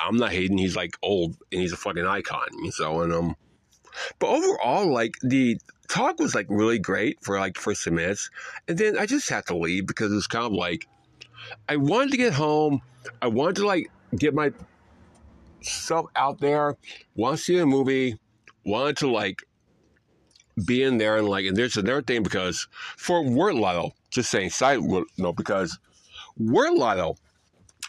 I'm 0.00 0.16
not 0.16 0.32
hating. 0.32 0.58
He's 0.58 0.76
like 0.76 0.96
old 1.02 1.36
and 1.50 1.60
he's 1.60 1.72
a 1.72 1.76
fucking 1.76 2.06
icon. 2.06 2.48
So 2.72 3.02
and 3.02 3.12
um, 3.12 3.36
but 4.18 4.28
overall, 4.28 4.86
like 4.86 5.14
the 5.22 5.58
talk 5.88 6.18
was 6.18 6.34
like 6.34 6.46
really 6.48 6.78
great 6.78 7.18
for 7.22 7.38
like 7.38 7.58
for 7.58 7.74
some 7.74 7.96
minutes, 7.96 8.30
and 8.68 8.78
then 8.78 8.98
I 8.98 9.06
just 9.06 9.28
had 9.28 9.46
to 9.46 9.56
leave 9.56 9.86
because 9.86 10.12
it 10.12 10.16
was 10.16 10.26
kind 10.26 10.46
of 10.46 10.52
like 10.52 10.86
I 11.68 11.76
wanted 11.76 12.12
to 12.12 12.16
get 12.16 12.32
home. 12.32 12.82
I 13.20 13.26
wanted 13.28 13.56
to 13.56 13.66
like 13.66 13.90
get 14.16 14.34
my 14.34 14.52
stuff 15.60 16.06
out 16.16 16.38
there. 16.40 16.76
Want 17.14 17.38
to 17.38 17.42
see 17.42 17.58
a 17.58 17.66
movie. 17.66 18.18
Wanted 18.64 18.96
to 18.98 19.10
like 19.10 19.42
be 20.66 20.82
in 20.82 20.98
there 20.98 21.16
and 21.16 21.28
like 21.28 21.46
and 21.46 21.56
there's 21.56 21.76
another 21.76 22.02
thing 22.02 22.22
because 22.22 22.68
for 22.96 23.22
Word 23.24 23.54
Lotto, 23.54 23.92
just 24.10 24.30
saying 24.30 24.50
side 24.50 24.80
note 25.18 25.36
because 25.36 25.78
Word 26.38 26.74
Lotto 26.74 27.16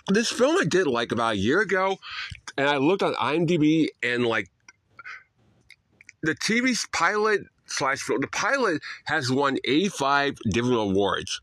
this 0.08 0.30
film 0.30 0.58
I 0.60 0.66
did 0.66 0.88
like 0.88 1.12
about 1.12 1.34
a 1.34 1.38
year 1.38 1.62
ago, 1.62 1.98
and 2.58 2.68
I 2.68 2.78
looked 2.78 3.04
on 3.04 3.14
IMDb 3.16 3.88
and 4.02 4.26
like 4.26 4.50
the 6.22 6.36
TV's 6.36 6.88
pilot 6.92 7.42
slash 7.66 8.02
film, 8.02 8.22
the 8.22 8.28
pilot 8.28 8.82
has 9.06 9.32
won 9.32 9.58
85 9.64 10.38
different 10.50 10.78
awards. 10.78 11.42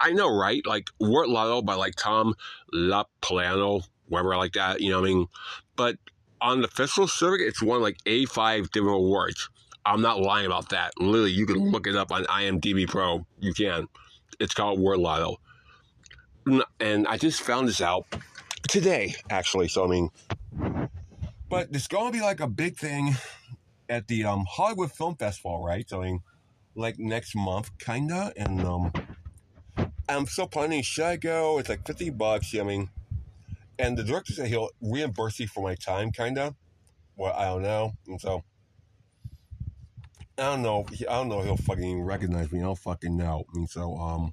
I 0.00 0.12
know, 0.12 0.34
right? 0.34 0.64
Like 0.66 0.86
Word 1.00 1.28
Lotto 1.28 1.62
by 1.62 1.74
like 1.74 1.94
Tom 1.96 2.34
LaPiano, 2.72 3.82
whatever 4.08 4.36
like 4.36 4.52
that, 4.52 4.80
you 4.80 4.90
know 4.90 5.00
what 5.00 5.10
I 5.10 5.14
mean? 5.14 5.26
But 5.76 5.96
on 6.40 6.60
the 6.60 6.68
festival 6.68 7.08
circuit, 7.08 7.46
it's 7.46 7.62
won 7.62 7.82
like 7.82 7.96
85 8.06 8.70
different 8.70 8.96
awards. 8.96 9.48
I'm 9.86 10.00
not 10.00 10.20
lying 10.20 10.46
about 10.46 10.70
that. 10.70 10.92
Literally, 10.98 11.32
you 11.32 11.46
can 11.46 11.70
look 11.70 11.86
it 11.86 11.96
up 11.96 12.10
on 12.10 12.24
IMDb 12.24 12.88
Pro. 12.88 13.26
You 13.38 13.52
can. 13.52 13.86
It's 14.40 14.54
called 14.54 14.80
Word 14.80 14.98
Lotto. 14.98 15.38
And 16.80 17.06
I 17.06 17.16
just 17.16 17.40
found 17.42 17.68
this 17.68 17.80
out 17.80 18.06
today, 18.68 19.14
actually. 19.30 19.68
So, 19.68 19.84
I 19.84 19.88
mean, 19.88 20.10
but 21.48 21.68
it's 21.72 21.88
going 21.88 22.12
to 22.12 22.18
be 22.18 22.22
like 22.22 22.40
a 22.40 22.48
big 22.48 22.76
thing 22.76 23.14
at 23.88 24.08
the 24.08 24.24
um, 24.24 24.44
Hollywood 24.48 24.92
Film 24.92 25.16
Festival, 25.16 25.64
right? 25.64 25.88
So, 25.88 26.02
I 26.02 26.06
mean, 26.06 26.22
like 26.74 26.98
next 26.98 27.34
month, 27.34 27.70
kind 27.78 28.12
of. 28.12 28.32
And 28.36 28.60
um, 28.62 28.92
I'm 30.08 30.26
still 30.26 30.48
planning, 30.48 30.82
should 30.82 31.04
I 31.04 31.16
go? 31.16 31.58
It's 31.58 31.68
like 31.68 31.86
50 31.86 32.10
bucks. 32.10 32.54
I 32.58 32.62
mean, 32.62 32.90
and 33.78 33.96
the 33.96 34.04
director 34.04 34.32
said 34.32 34.48
he'll 34.48 34.70
reimburse 34.80 35.40
me 35.40 35.46
for 35.46 35.62
my 35.62 35.74
time, 35.74 36.12
kind 36.12 36.38
of. 36.38 36.54
Well, 37.16 37.34
I 37.34 37.44
don't 37.46 37.62
know. 37.62 37.92
And 38.06 38.20
so, 38.20 38.44
I 40.36 40.42
don't 40.42 40.62
know. 40.62 40.84
I 41.08 41.12
don't 41.12 41.28
know. 41.28 41.40
If 41.40 41.46
he'll 41.46 41.56
fucking 41.56 42.02
recognize 42.02 42.50
me. 42.50 42.60
I 42.60 42.64
don't 42.64 42.78
fucking 42.78 43.16
know. 43.16 43.44
Mean, 43.54 43.68
so 43.68 43.96
um, 43.96 44.32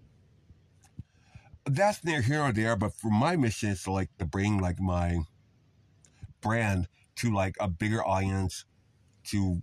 that's 1.65 2.03
near 2.03 2.21
here 2.21 2.41
or 2.41 2.51
there. 2.51 2.75
But 2.75 2.93
for 2.93 3.09
my 3.09 3.35
mission 3.35 3.69
is 3.69 3.83
to 3.83 3.91
like 3.91 4.09
to 4.17 4.25
bring 4.25 4.59
like 4.59 4.79
my 4.79 5.19
brand 6.41 6.87
to 7.17 7.33
like 7.33 7.55
a 7.59 7.67
bigger 7.67 8.05
audience, 8.05 8.65
to 9.25 9.61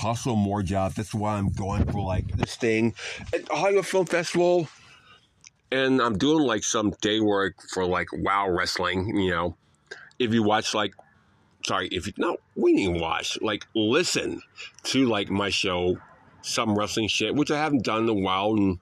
hustle 0.00 0.36
more 0.36 0.62
jobs. 0.62 0.94
That's 0.94 1.14
why 1.14 1.34
I'm 1.34 1.52
going 1.52 1.84
for 1.90 2.00
like 2.00 2.26
this 2.36 2.56
thing 2.56 2.94
at 3.34 3.48
Hollywood 3.48 3.86
Film 3.86 4.06
Festival, 4.06 4.68
and 5.70 6.00
I'm 6.00 6.16
doing 6.16 6.44
like 6.44 6.64
some 6.64 6.92
day 7.00 7.20
work 7.20 7.54
for 7.72 7.84
like 7.84 8.08
Wow 8.12 8.50
Wrestling. 8.50 9.16
You 9.16 9.30
know, 9.30 9.56
if 10.18 10.32
you 10.32 10.42
watch 10.42 10.74
like 10.74 10.94
sorry, 11.64 11.88
if 11.88 12.06
you 12.06 12.12
no, 12.16 12.36
we 12.54 12.74
didn't 12.74 13.00
watch, 13.00 13.40
like 13.40 13.66
listen 13.74 14.40
to 14.84 15.06
like 15.06 15.30
my 15.30 15.50
show, 15.50 15.98
some 16.42 16.76
wrestling 16.76 17.08
shit, 17.08 17.34
which 17.34 17.50
I 17.50 17.58
haven't 17.58 17.84
done 17.84 18.04
in 18.04 18.08
a 18.08 18.14
while, 18.14 18.52
and 18.54 18.78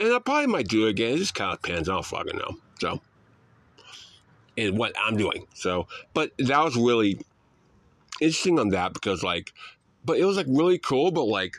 and 0.00 0.12
I 0.12 0.18
probably 0.18 0.46
might 0.46 0.68
do 0.68 0.86
it 0.86 0.90
again. 0.90 1.14
It 1.14 1.18
just 1.18 1.34
kind 1.34 1.52
of 1.52 1.62
depends. 1.62 1.88
I 1.88 1.94
don't 1.94 2.04
fucking 2.04 2.38
know. 2.38 2.56
So, 2.80 3.00
and 4.56 4.78
what 4.78 4.92
I'm 5.02 5.16
doing. 5.16 5.46
So, 5.54 5.86
but 6.14 6.32
that 6.38 6.64
was 6.64 6.76
really 6.76 7.20
interesting 8.20 8.58
on 8.58 8.70
that 8.70 8.92
because 8.92 9.22
like, 9.22 9.52
but 10.04 10.18
it 10.18 10.24
was 10.24 10.36
like 10.36 10.46
really 10.48 10.78
cool. 10.78 11.10
But 11.10 11.24
like, 11.24 11.56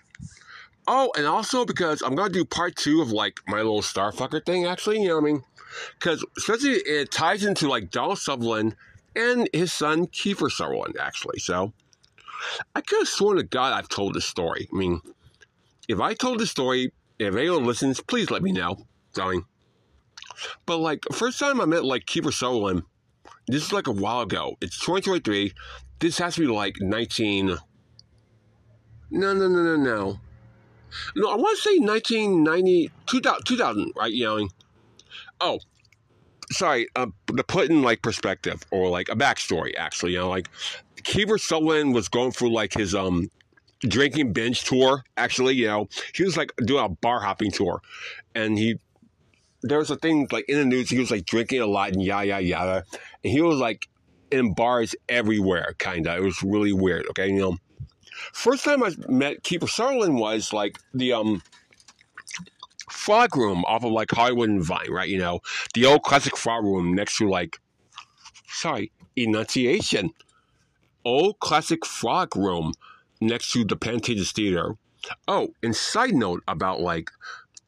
oh, 0.88 1.12
and 1.18 1.26
also 1.26 1.66
because 1.66 2.02
I'm 2.02 2.16
gonna 2.16 2.32
do 2.32 2.46
part 2.46 2.76
two 2.76 3.02
of 3.02 3.12
like 3.12 3.40
my 3.48 3.58
little 3.58 3.82
Starfucker 3.82 4.46
thing. 4.46 4.66
Actually, 4.66 5.02
you 5.02 5.10
know 5.10 5.16
what 5.16 5.24
I 5.24 5.32
mean? 5.34 5.44
Because 6.00 6.26
especially 6.38 6.72
it 6.72 7.12
ties 7.12 7.44
into 7.44 7.68
like 7.68 7.92
Donald 7.92 8.20
Sutherland 8.20 8.76
and 9.16 9.50
his 9.54 9.74
son 9.74 10.08
Kiefer 10.08 10.50
Sutherland, 10.50 10.96
actually. 11.00 11.40
So 11.40 11.74
I 12.76 12.82
could 12.82 13.00
have 13.00 13.08
sworn 13.08 13.38
to 13.38 13.44
God 13.44 13.74
I've 13.74 13.90
told 13.90 14.14
this 14.14 14.26
story. 14.26 14.68
I 14.72 14.76
mean, 14.76 15.02
if 15.88 16.00
I 16.00 16.14
told 16.14 16.40
this 16.40 16.52
story, 16.52 16.92
if 17.20 17.36
anyone 17.36 17.66
listens, 17.66 18.00
please 18.02 18.32
let 18.32 18.42
me 18.42 18.52
know. 18.52 18.78
Going. 19.14 19.46
But 20.66 20.78
like 20.78 21.06
first 21.12 21.40
time 21.40 21.60
I 21.60 21.66
met 21.66 21.84
like 21.84 22.06
Kiefer 22.06 22.34
Sutherland, 22.34 22.84
this 23.48 23.64
is 23.64 23.74
like 23.74 23.88
a 23.88 23.92
while 23.92 24.22
ago. 24.22 24.56
It's 24.62 24.80
2023. 24.80 25.54
This 26.00 26.18
has 26.20 26.36
to 26.36 26.42
be 26.42 26.48
like 26.48 26.78
19. 26.80 27.48
No, 29.12 29.34
no, 29.34 29.34
no, 29.34 29.48
no, 29.48 29.76
no. 29.76 30.20
No, 31.16 31.30
I 31.30 31.36
want 31.36 31.58
to 31.58 31.64
say 31.64 31.78
1990, 31.80 32.92
2000, 33.06 33.44
2000 33.46 33.94
right? 33.96 34.14
Know. 34.16 34.48
Oh, 35.42 35.60
sorry, 36.52 36.88
uh, 36.96 37.08
to 37.36 37.44
put 37.44 37.70
in 37.70 37.82
like 37.82 38.02
perspective 38.02 38.64
or 38.72 38.90
like 38.90 39.10
a 39.10 39.16
backstory, 39.16 39.76
actually, 39.78 40.14
you 40.14 40.20
know, 40.20 40.30
like 40.30 40.50
Kiefer 40.98 41.40
Sutherland 41.40 41.94
was 41.94 42.08
going 42.08 42.32
through 42.32 42.54
like 42.54 42.74
his 42.74 42.96
um 42.96 43.30
drinking 43.82 44.34
binge 44.34 44.64
tour. 44.64 45.04
Actually, 45.18 45.56
you 45.56 45.68
know, 45.68 45.88
he 46.14 46.24
was 46.24 46.38
like 46.38 46.54
doing 46.58 46.84
a 46.84 46.90
bar 46.90 47.20
hopping 47.20 47.52
tour, 47.52 47.82
and 48.36 48.58
he 48.58 48.80
there 49.62 49.80
was 49.80 49.90
a 49.90 49.96
thing 49.96 50.28
like 50.32 50.46
in 50.48 50.58
the 50.58 50.66
news. 50.66 50.90
He 50.90 51.00
was 51.00 51.12
like 51.12 51.26
drinking 51.26 51.62
a 51.62 51.68
lot 51.68 51.92
and 51.92 52.02
yada 52.02 52.28
yada 52.28 52.44
yada, 52.44 52.84
and 53.24 53.34
he 53.34 53.42
was 53.42 53.60
like 53.60 53.88
in 54.32 54.54
bars 54.54 54.96
everywhere. 55.08 55.76
Kinda, 55.80 56.16
it 56.16 56.24
was 56.24 56.44
really 56.44 56.74
weird. 56.74 57.06
Okay, 57.12 57.30
you 57.30 57.40
know. 57.40 57.58
First 58.34 58.66
time 58.66 58.84
I 58.84 58.92
met 59.08 59.44
Kiefer 59.44 59.70
Sutherland 59.70 60.20
was 60.20 60.52
like 60.54 60.78
the 60.94 61.14
um 61.14 61.42
Frolic 62.90 63.36
Room 63.36 63.64
off 63.66 63.84
of 63.84 63.92
like 63.92 64.12
Hollywood 64.12 64.50
and 64.50 64.64
Vine, 64.64 64.92
right? 64.92 65.10
You 65.10 65.20
know, 65.20 65.40
the 65.74 65.86
old 65.86 66.04
classic 66.04 66.36
Frolic 66.36 66.66
Room 66.66 66.94
next 66.94 67.18
to 67.18 67.30
like, 67.30 67.60
sorry, 68.48 68.92
Enunciation. 69.16 70.12
Old 71.06 71.40
classic 71.40 71.86
Frolic 71.86 72.36
Room 72.36 72.74
next 73.22 73.52
to 73.52 73.64
the 73.64 73.76
Pantages 73.76 74.32
Theater. 74.32 74.76
Oh, 75.28 75.50
and 75.64 75.76
side 75.76 76.14
note 76.14 76.44
about 76.48 76.82
like 76.82 77.10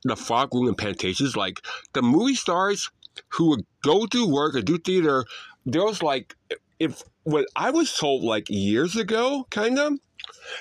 the 0.04 0.16
Frolic 0.16 0.54
Room 0.54 0.68
and 0.68 0.78
Pantages, 0.78 1.36
like 1.36 1.62
the 1.94 2.02
movie 2.02 2.36
stars 2.36 2.90
who 3.30 3.50
would 3.50 3.66
go 3.84 4.06
do 4.06 4.28
work 4.28 4.56
or 4.56 4.62
do 4.62 4.78
theater, 4.78 5.26
there 5.66 5.84
was 5.84 6.02
like, 6.02 6.36
if 6.80 7.04
what 7.24 7.46
I 7.56 7.70
was 7.70 7.96
told 7.96 8.24
like 8.24 8.50
years 8.50 8.96
ago, 8.96 9.48
kind 9.50 9.78
of, 9.78 9.94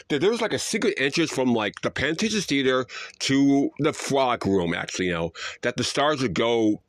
that 0.08 0.20
there 0.20 0.30
was 0.30 0.40
like 0.40 0.52
a 0.52 0.58
secret 0.58 0.94
entrance 0.98 1.30
from 1.30 1.54
like 1.54 1.74
the 1.82 1.90
Pantages 1.90 2.46
Theater 2.46 2.86
to 3.20 3.70
the 3.78 3.92
Frolic 3.92 4.44
Room, 4.44 4.74
actually, 4.74 5.06
you 5.06 5.14
know, 5.14 5.32
that 5.62 5.76
the 5.76 5.84
stars 5.84 6.22
would 6.22 6.34
go 6.34 6.82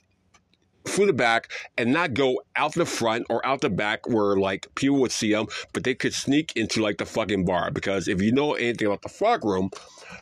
through 0.85 1.05
the 1.05 1.13
back 1.13 1.51
and 1.77 1.91
not 1.91 2.13
go 2.13 2.41
out 2.55 2.73
the 2.73 2.85
front 2.85 3.25
or 3.29 3.45
out 3.45 3.61
the 3.61 3.69
back 3.69 4.07
where 4.07 4.35
like 4.35 4.73
people 4.75 4.99
would 4.99 5.11
see 5.11 5.31
them, 5.31 5.47
but 5.73 5.83
they 5.83 5.95
could 5.95 6.13
sneak 6.13 6.55
into 6.55 6.81
like 6.81 6.97
the 6.97 7.05
fucking 7.05 7.45
bar. 7.45 7.71
Because 7.71 8.07
if 8.07 8.21
you 8.21 8.31
know 8.31 8.53
anything 8.53 8.87
about 8.87 9.01
the 9.01 9.09
Frolic 9.09 9.43
Room, 9.43 9.69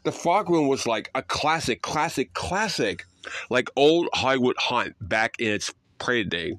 the 0.04 0.12
Frolic 0.12 0.50
Room 0.50 0.68
was 0.68 0.86
like 0.86 1.10
a 1.16 1.22
classic, 1.22 1.82
classic, 1.82 2.34
classic, 2.34 3.06
like 3.50 3.70
old 3.76 4.10
Hollywood 4.14 4.56
haunt 4.58 4.96
back 5.02 5.40
in 5.40 5.52
its 5.52 5.74
prey 5.98 6.24
day. 6.24 6.58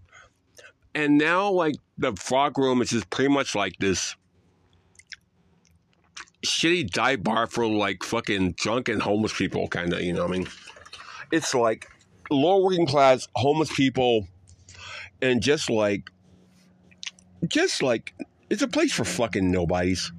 And 0.95 1.19
now, 1.19 1.51
like 1.51 1.77
the 1.99 2.15
Frolic 2.17 2.57
Room 2.59 2.83
is 2.83 2.91
just 2.91 3.11
pretty 3.11 3.33
much 3.33 3.55
like 3.55 3.77
this 3.79 4.17
shitty 6.45 6.91
dive 6.91 7.23
bar 7.23 7.47
for 7.47 7.67
like 7.67 8.03
fucking 8.03 8.53
drunk 8.53 8.89
and 8.89 9.01
homeless 9.01 9.37
people, 9.37 9.69
kind 9.69 9.93
of, 9.93 10.01
you 10.01 10.13
know 10.13 10.27
what 10.27 10.35
I 10.35 10.39
mean? 10.39 10.49
It's 11.31 11.55
like 11.55 11.89
lower 12.31 12.63
working 12.63 12.87
class 12.87 13.29
homeless 13.35 13.73
people 13.75 14.27
and 15.23 15.43
just 15.43 15.71
like, 15.71 16.11
just 17.47 17.83
like, 17.83 18.15
it's 18.49 18.63
a 18.63 18.69
place 18.69 18.93
for 18.93 19.05
fucking 19.05 19.51
nobodies. 19.51 20.13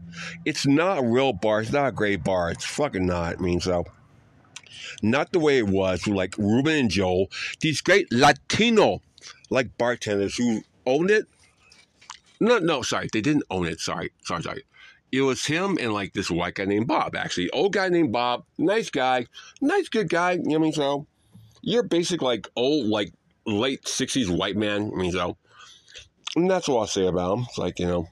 It's 0.45 0.65
not 0.65 0.99
a 0.99 1.03
real 1.03 1.33
bar. 1.33 1.61
It's 1.61 1.71
not 1.71 1.87
a 1.87 1.91
great 1.91 2.23
bar. 2.23 2.51
It's 2.51 2.65
fucking 2.65 3.05
not. 3.05 3.37
I 3.37 3.41
mean, 3.41 3.59
so 3.59 3.85
not 5.01 5.31
the 5.31 5.39
way 5.39 5.57
it 5.57 5.67
was. 5.67 6.07
Like 6.07 6.37
Ruben 6.37 6.75
and 6.75 6.89
Joel, 6.89 7.27
these 7.59 7.81
great 7.81 8.11
Latino 8.11 9.01
like 9.49 9.77
bartenders 9.77 10.35
who 10.35 10.63
owned 10.85 11.11
it. 11.11 11.25
No, 12.39 12.57
no, 12.57 12.81
sorry, 12.81 13.07
they 13.11 13.21
didn't 13.21 13.43
own 13.49 13.67
it. 13.67 13.79
Sorry, 13.79 14.11
sorry, 14.23 14.43
sorry 14.43 14.63
it 15.11 15.21
was 15.21 15.45
him 15.45 15.77
and 15.79 15.93
like 15.93 16.13
this 16.13 16.31
white 16.31 16.55
guy 16.55 16.65
named 16.65 16.87
Bob, 16.87 17.15
actually. 17.15 17.49
Old 17.51 17.73
guy 17.73 17.89
named 17.89 18.11
Bob, 18.11 18.45
nice 18.57 18.89
guy, 18.89 19.27
nice 19.59 19.89
good 19.89 20.09
guy. 20.09 20.33
You 20.33 20.43
know 20.43 20.49
what 20.51 20.55
I 20.55 20.59
mean? 20.59 20.73
So 20.73 21.07
you're 21.61 21.83
basic 21.83 22.21
like 22.21 22.47
old, 22.55 22.87
like 22.87 23.13
late 23.45 23.83
60s 23.83 24.29
white 24.35 24.55
man. 24.55 24.91
I 24.93 24.97
mean, 24.97 25.11
so 25.11 25.37
and 26.35 26.49
that's 26.49 26.67
what 26.67 26.79
I'll 26.79 26.87
say 26.87 27.07
about 27.07 27.37
him. 27.37 27.45
It's 27.49 27.57
like, 27.57 27.79
you 27.79 27.87
know, 27.87 28.07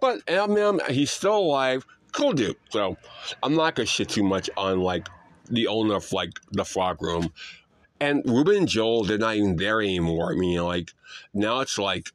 but 0.00 0.20
mean, 0.28 0.80
he's 0.88 1.10
still 1.10 1.36
alive. 1.36 1.86
Cool 2.12 2.32
dude. 2.32 2.56
So 2.70 2.96
I'm 3.42 3.54
not 3.54 3.74
gonna 3.74 3.86
shit 3.86 4.08
too 4.08 4.24
much 4.24 4.50
on 4.56 4.80
like 4.80 5.08
the 5.48 5.66
owner 5.66 5.94
of 5.94 6.12
like 6.12 6.32
the 6.52 6.64
Frolic 6.64 7.00
Room. 7.00 7.32
And 8.00 8.22
Ruben 8.24 8.56
and 8.56 8.68
Joel, 8.68 9.04
they're 9.04 9.18
not 9.18 9.36
even 9.36 9.56
there 9.56 9.80
anymore. 9.80 10.32
I 10.32 10.36
mean, 10.36 10.62
like 10.62 10.92
now 11.34 11.60
it's 11.60 11.78
like 11.78 12.10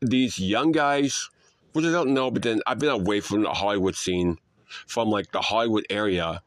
these 0.00 0.38
young 0.38 0.72
guys 0.72 1.28
which 1.76 1.84
I 1.84 1.92
don't 1.92 2.14
know, 2.14 2.30
but 2.30 2.42
then 2.42 2.62
I've 2.66 2.78
been 2.78 2.88
away 2.88 3.20
from 3.20 3.42
the 3.42 3.50
Hollywood 3.50 3.96
scene, 3.96 4.38
from 4.86 5.10
like 5.10 5.30
the 5.30 5.42
Hollywood 5.42 5.84
area, 5.90 6.40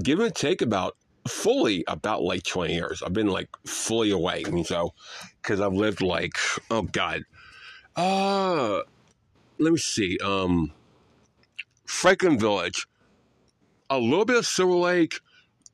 give 0.00 0.20
and 0.20 0.32
take 0.32 0.62
about 0.62 0.96
fully 1.28 1.84
about 1.86 2.22
like 2.22 2.42
20 2.42 2.74
years. 2.74 3.02
I've 3.02 3.12
been 3.12 3.28
like 3.28 3.48
fully 3.66 4.10
away. 4.10 4.44
I 4.46 4.50
mean, 4.50 4.64
so, 4.64 4.94
because 5.42 5.60
I've 5.60 5.74
lived 5.74 6.02
like, 6.02 6.32
oh 6.70 6.82
God. 6.82 7.24
Uh, 7.96 8.80
let 9.58 9.72
me 9.72 9.78
see. 9.78 10.18
Um, 10.24 10.72
Franklin 11.84 12.38
Village, 12.38 12.86
a 13.90 13.98
little 13.98 14.24
bit 14.24 14.36
of 14.36 14.46
Silver 14.46 14.74
Lake, 14.74 15.20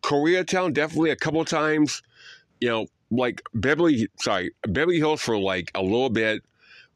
Koreatown, 0.03 0.73
definitely 0.73 1.11
a 1.11 1.17
couple 1.17 1.45
times. 1.45 2.03
You 2.61 2.69
know, 2.69 2.87
like 3.11 3.43
Beverly, 3.55 4.09
sorry, 4.21 4.53
Beverly 4.67 4.99
Hills 4.99 5.21
for 5.21 5.39
like 5.39 5.71
a 5.75 5.83
little 5.83 6.11
bit. 6.11 6.43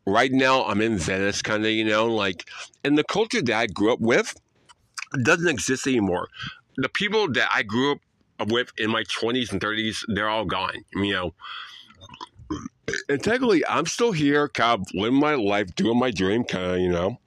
Right 0.07 0.33
now, 0.33 0.65
I'm 0.65 0.81
in 0.81 0.97
Venice, 0.97 1.43
kind 1.43 1.65
of, 1.65 1.71
you 1.71 1.85
know, 1.85 2.07
like, 2.07 2.49
and 2.83 2.97
the 2.97 3.05
culture 3.05 3.43
that 3.43 3.55
I 3.55 3.67
grew 3.67 3.93
up 3.93 4.01
with 4.01 4.35
doesn't 5.23 5.47
exist 5.47 5.87
anymore. 5.87 6.29
The 6.77 6.89
people 6.89 7.31
that 7.33 7.49
I 7.55 7.63
grew 7.63 7.93
up 7.93 7.99
with 8.49 8.73
in 8.79 8.91
my 8.91 9.03
20s 9.05 9.53
and 9.53 9.61
30s, 9.61 10.05
they're 10.09 10.29
all 10.29 10.45
gone, 10.45 10.85
you 10.95 11.13
know. 11.13 11.35
And 13.09 13.23
technically, 13.23 13.65
I'm 13.67 13.87
still 13.87 14.13
here, 14.13 14.49
kind 14.49 14.81
of 14.81 14.87
living 14.95 15.21
my 15.21 15.35
life, 15.35 15.75
doing 15.75 15.99
my 15.99 16.11
dream, 16.11 16.45
kind 16.45 16.73
of, 16.73 16.79
you 16.81 16.89
know. 16.89 17.19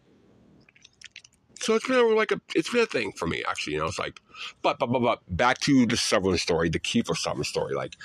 So 1.60 1.76
it's 1.76 1.88
been 1.88 2.15
like 2.17 2.34
a, 2.34 2.41
it's 2.56 2.69
been 2.69 2.82
a 2.84 2.86
thing 2.86 3.13
for 3.13 3.26
me, 3.26 3.41
actually, 3.47 3.73
you 3.73 3.80
know. 3.80 3.86
It's 3.86 3.99
like, 3.99 4.19
but, 4.62 4.80
but, 4.80 4.88
but, 4.88 4.99
but, 4.99 5.19
back 5.30 5.60
to 5.60 5.86
the 5.86 5.95
Sutherland 5.95 6.41
story, 6.41 6.67
the 6.67 6.80
Kiefer 6.80 7.15
Sutherland 7.15 7.45
story. 7.45 7.73
Like, 7.73 7.95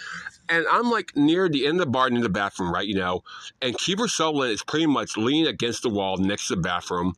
and 0.48 0.64
I'm 0.70 0.90
like 0.90 1.16
near 1.16 1.48
the 1.48 1.66
end 1.66 1.80
of 1.80 1.86
the 1.86 1.90
bar, 1.90 2.06
in 2.06 2.20
the 2.20 2.28
bathroom, 2.28 2.72
right, 2.72 2.86
you 2.86 2.94
know, 2.94 3.24
and 3.60 3.76
Kiefer 3.76 4.08
Sutherland 4.08 4.52
is 4.52 4.62
pretty 4.62 4.86
much 4.86 5.16
leaning 5.16 5.48
against 5.48 5.82
the 5.82 5.88
wall 5.88 6.18
next 6.18 6.48
to 6.48 6.54
the 6.54 6.62
bathroom. 6.62 7.14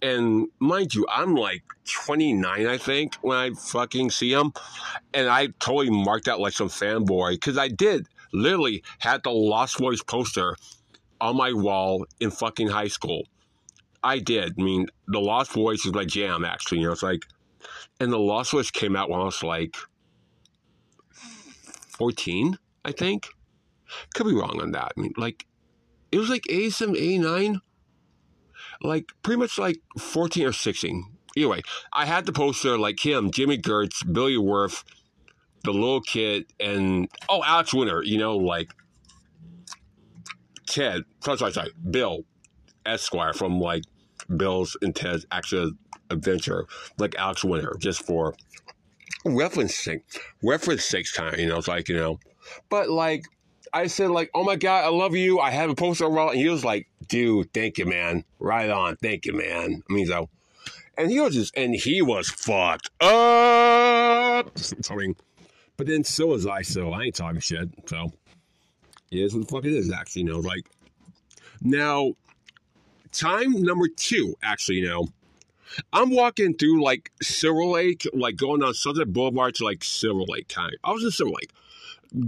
And 0.00 0.48
mind 0.60 0.94
you, 0.94 1.06
I'm 1.10 1.34
like 1.34 1.62
29, 1.90 2.66
I 2.66 2.78
think, 2.78 3.16
when 3.16 3.36
I 3.36 3.50
fucking 3.50 4.10
see 4.10 4.32
him. 4.32 4.52
And 5.12 5.28
I 5.28 5.48
totally 5.58 5.90
marked 5.90 6.28
out 6.28 6.40
like 6.40 6.52
some 6.52 6.68
fanboy 6.68 7.32
because 7.32 7.58
I 7.58 7.68
did 7.68 8.06
literally 8.32 8.82
had 8.98 9.22
the 9.24 9.30
Lost 9.30 9.78
Boys 9.78 10.02
poster 10.02 10.56
on 11.20 11.36
my 11.36 11.52
wall 11.52 12.06
in 12.20 12.30
fucking 12.30 12.68
high 12.68 12.88
school. 12.88 13.26
I 14.02 14.20
did. 14.20 14.54
I 14.58 14.62
mean, 14.62 14.86
the 15.08 15.20
Lost 15.20 15.52
Boys 15.52 15.84
is 15.84 15.92
my 15.92 16.04
jam, 16.04 16.44
actually. 16.44 16.78
You 16.78 16.86
know, 16.86 16.92
it's 16.92 17.02
like, 17.02 17.24
and 17.98 18.12
the 18.12 18.18
Lost 18.18 18.52
Boys 18.52 18.70
came 18.70 18.94
out 18.94 19.10
when 19.10 19.20
I 19.20 19.24
was 19.24 19.42
like 19.42 19.76
14, 21.98 22.56
I 22.84 22.92
think. 22.92 23.28
Could 24.14 24.26
be 24.26 24.34
wrong 24.34 24.60
on 24.60 24.70
that. 24.72 24.92
I 24.96 25.00
mean, 25.00 25.14
like, 25.16 25.46
it 26.12 26.18
was 26.18 26.28
like 26.28 26.46
87, 26.48 26.96
89 26.96 27.60
like 28.82 29.06
pretty 29.22 29.38
much 29.38 29.58
like 29.58 29.78
14 29.98 30.46
or 30.46 30.52
16. 30.52 31.04
Anyway, 31.36 31.62
I 31.92 32.06
had 32.06 32.26
the 32.26 32.32
poster 32.32 32.78
like 32.78 33.04
him, 33.04 33.30
Jimmy 33.30 33.58
Gertz, 33.58 34.10
Billy 34.12 34.38
Wirth, 34.38 34.84
the 35.64 35.72
little 35.72 36.00
kid, 36.00 36.46
and 36.58 37.08
oh, 37.28 37.42
Alex 37.44 37.74
Winter, 37.74 38.02
you 38.02 38.18
know, 38.18 38.36
like 38.36 38.72
Ted, 40.66 41.02
sorry, 41.20 41.38
sorry, 41.38 41.52
sorry, 41.52 41.70
Bill 41.90 42.24
Esquire 42.86 43.32
from 43.32 43.60
like 43.60 43.84
Bill's 44.36 44.76
and 44.82 44.94
Ted's 44.94 45.26
Actual 45.30 45.72
Adventure, 46.10 46.66
like 46.98 47.14
Alex 47.16 47.44
Winter, 47.44 47.76
just 47.78 48.04
for 48.04 48.34
reference 49.24 49.74
sake, 49.74 50.02
reference 50.42 50.84
sake 50.84 51.06
time, 51.14 51.38
you 51.38 51.46
know, 51.46 51.58
it's 51.58 51.68
like, 51.68 51.88
you 51.88 51.96
know, 51.96 52.18
but 52.68 52.88
like, 52.88 53.24
I 53.72 53.86
said 53.86 54.10
like, 54.10 54.30
"Oh 54.34 54.44
my 54.44 54.56
god, 54.56 54.84
I 54.84 54.88
love 54.88 55.14
you." 55.14 55.40
I 55.40 55.50
have 55.50 55.70
a 55.70 55.74
poster 55.74 56.06
around, 56.06 56.30
and 56.30 56.38
he 56.38 56.48
was 56.48 56.64
like, 56.64 56.88
"Dude, 57.08 57.52
thank 57.52 57.78
you, 57.78 57.86
man. 57.86 58.24
Right 58.38 58.70
on, 58.70 58.96
thank 58.96 59.26
you, 59.26 59.32
man." 59.32 59.82
I 59.88 59.92
mean, 59.92 60.06
so, 60.06 60.28
and 60.96 61.10
he 61.10 61.20
was 61.20 61.34
just, 61.34 61.56
and 61.56 61.74
he 61.74 62.02
was 62.02 62.28
fucked 62.28 62.90
up. 63.02 64.50
Mean, 64.96 65.16
but 65.76 65.86
then 65.86 66.04
so 66.04 66.28
was 66.28 66.46
I. 66.46 66.62
So 66.62 66.92
I 66.92 67.04
ain't 67.04 67.14
talking 67.14 67.40
shit. 67.40 67.68
So 67.86 68.12
it 69.10 69.18
is 69.18 69.34
what 69.34 69.46
the 69.46 69.52
fuck 69.52 69.64
it 69.64 69.72
is. 69.72 69.92
Actually, 69.92 70.22
you 70.22 70.28
know, 70.28 70.40
like 70.40 70.68
now, 71.60 72.12
time 73.12 73.62
number 73.62 73.88
two. 73.88 74.34
Actually, 74.42 74.78
you 74.78 74.88
know. 74.88 75.08
I'm 75.92 76.10
walking 76.10 76.56
through 76.56 76.82
like 76.82 77.12
Silver 77.20 77.66
Lake, 77.66 78.06
like 78.14 78.36
going 78.36 78.62
down 78.62 78.72
Sunset 78.72 79.12
Boulevard 79.12 79.54
to 79.56 79.64
like 79.64 79.84
Silver 79.84 80.22
Lake 80.26 80.48
kind. 80.48 80.74
I 80.82 80.92
was 80.92 81.04
in 81.04 81.10
Silver 81.10 81.34
Lake 81.34 81.52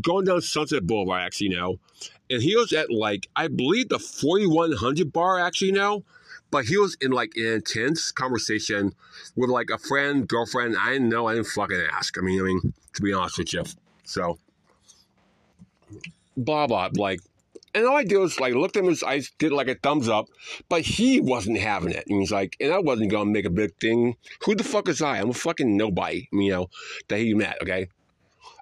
going 0.01 0.27
down 0.27 0.41
Sunset 0.41 0.87
Boulevard, 0.87 1.23
actually, 1.23 1.51
now. 1.51 1.77
And 2.29 2.43
he 2.43 2.57
was 2.57 2.73
at 2.73 2.91
like, 2.91 3.29
I 3.35 3.49
believe 3.49 3.89
the 3.89 3.99
4100 3.99 5.13
bar, 5.13 5.41
actually, 5.41 5.73
now. 5.73 6.03
But 6.51 6.65
he 6.65 6.77
was 6.77 6.97
in 7.01 7.13
like 7.13 7.33
an 7.37 7.47
intense 7.47 8.11
conversation 8.11 8.93
with 9.37 9.51
like 9.51 9.71
a 9.71 9.79
friend, 9.79 10.27
girlfriend. 10.27 10.77
I 10.79 10.93
didn't 10.93 11.09
know. 11.09 11.29
I 11.29 11.35
didn't 11.35 11.49
fucking 11.49 11.81
ask. 11.93 12.19
I 12.19 12.23
mean, 12.23 12.41
I 12.41 12.45
mean, 12.45 12.75
to 12.95 13.03
be 13.03 13.13
honest 13.13 13.39
with 13.39 13.53
you. 13.53 13.65
So, 14.05 14.39
blah, 16.37 16.67
blah. 16.67 16.91
Like, 16.95 17.21
and 17.75 17.87
all 17.87 17.97
I 17.97 18.05
did 18.05 18.19
was 18.19 18.41
like 18.41 18.55
looked 18.55 18.77
at 18.77 18.85
him, 18.85 18.97
I 19.07 19.23
did 19.39 19.53
like 19.53 19.69
a 19.69 19.77
thumbs 19.77 20.09
up, 20.09 20.27
but 20.69 20.83
he 20.83 21.21
wasn't 21.21 21.59
having 21.59 21.93
it. 21.93 22.05
And 22.09 22.21
he's 22.21 22.33
like, 22.33 22.57
and 22.61 22.73
I 22.73 22.79
wasn't 22.79 23.11
gonna 23.11 23.31
make 23.31 23.45
a 23.45 23.51
big 23.51 23.77
thing. 23.81 24.17
Who 24.45 24.55
the 24.55 24.65
fuck 24.65 24.89
is 24.89 25.01
I? 25.01 25.19
I'm 25.19 25.31
a 25.31 25.35
fucking 25.35 25.77
nobody, 25.77 26.29
you 26.33 26.51
know, 26.51 26.67
that 27.09 27.19
he 27.19 27.35
met, 27.35 27.59
okay? 27.63 27.89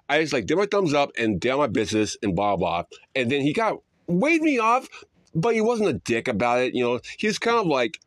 I 0.09 0.21
just 0.21 0.33
like 0.33 0.47
did 0.47 0.57
my 0.57 0.65
thumbs 0.65 0.93
up 0.93 1.11
and 1.17 1.39
down 1.39 1.59
my 1.59 1.67
business 1.67 2.17
and 2.23 2.35
blah 2.35 2.55
blah. 2.55 2.83
And 3.15 3.31
then 3.31 3.41
he 3.41 3.53
got 3.53 3.77
waved 4.07 4.43
me 4.43 4.57
off, 4.57 4.87
but 5.35 5.53
he 5.53 5.61
wasn't 5.61 5.89
a 5.89 5.93
dick 5.93 6.27
about 6.27 6.59
it. 6.61 6.73
You 6.73 6.83
know, 6.83 6.99
he 7.17 7.27
was 7.27 7.37
kind 7.37 7.57
of 7.57 7.67
like 7.67 7.99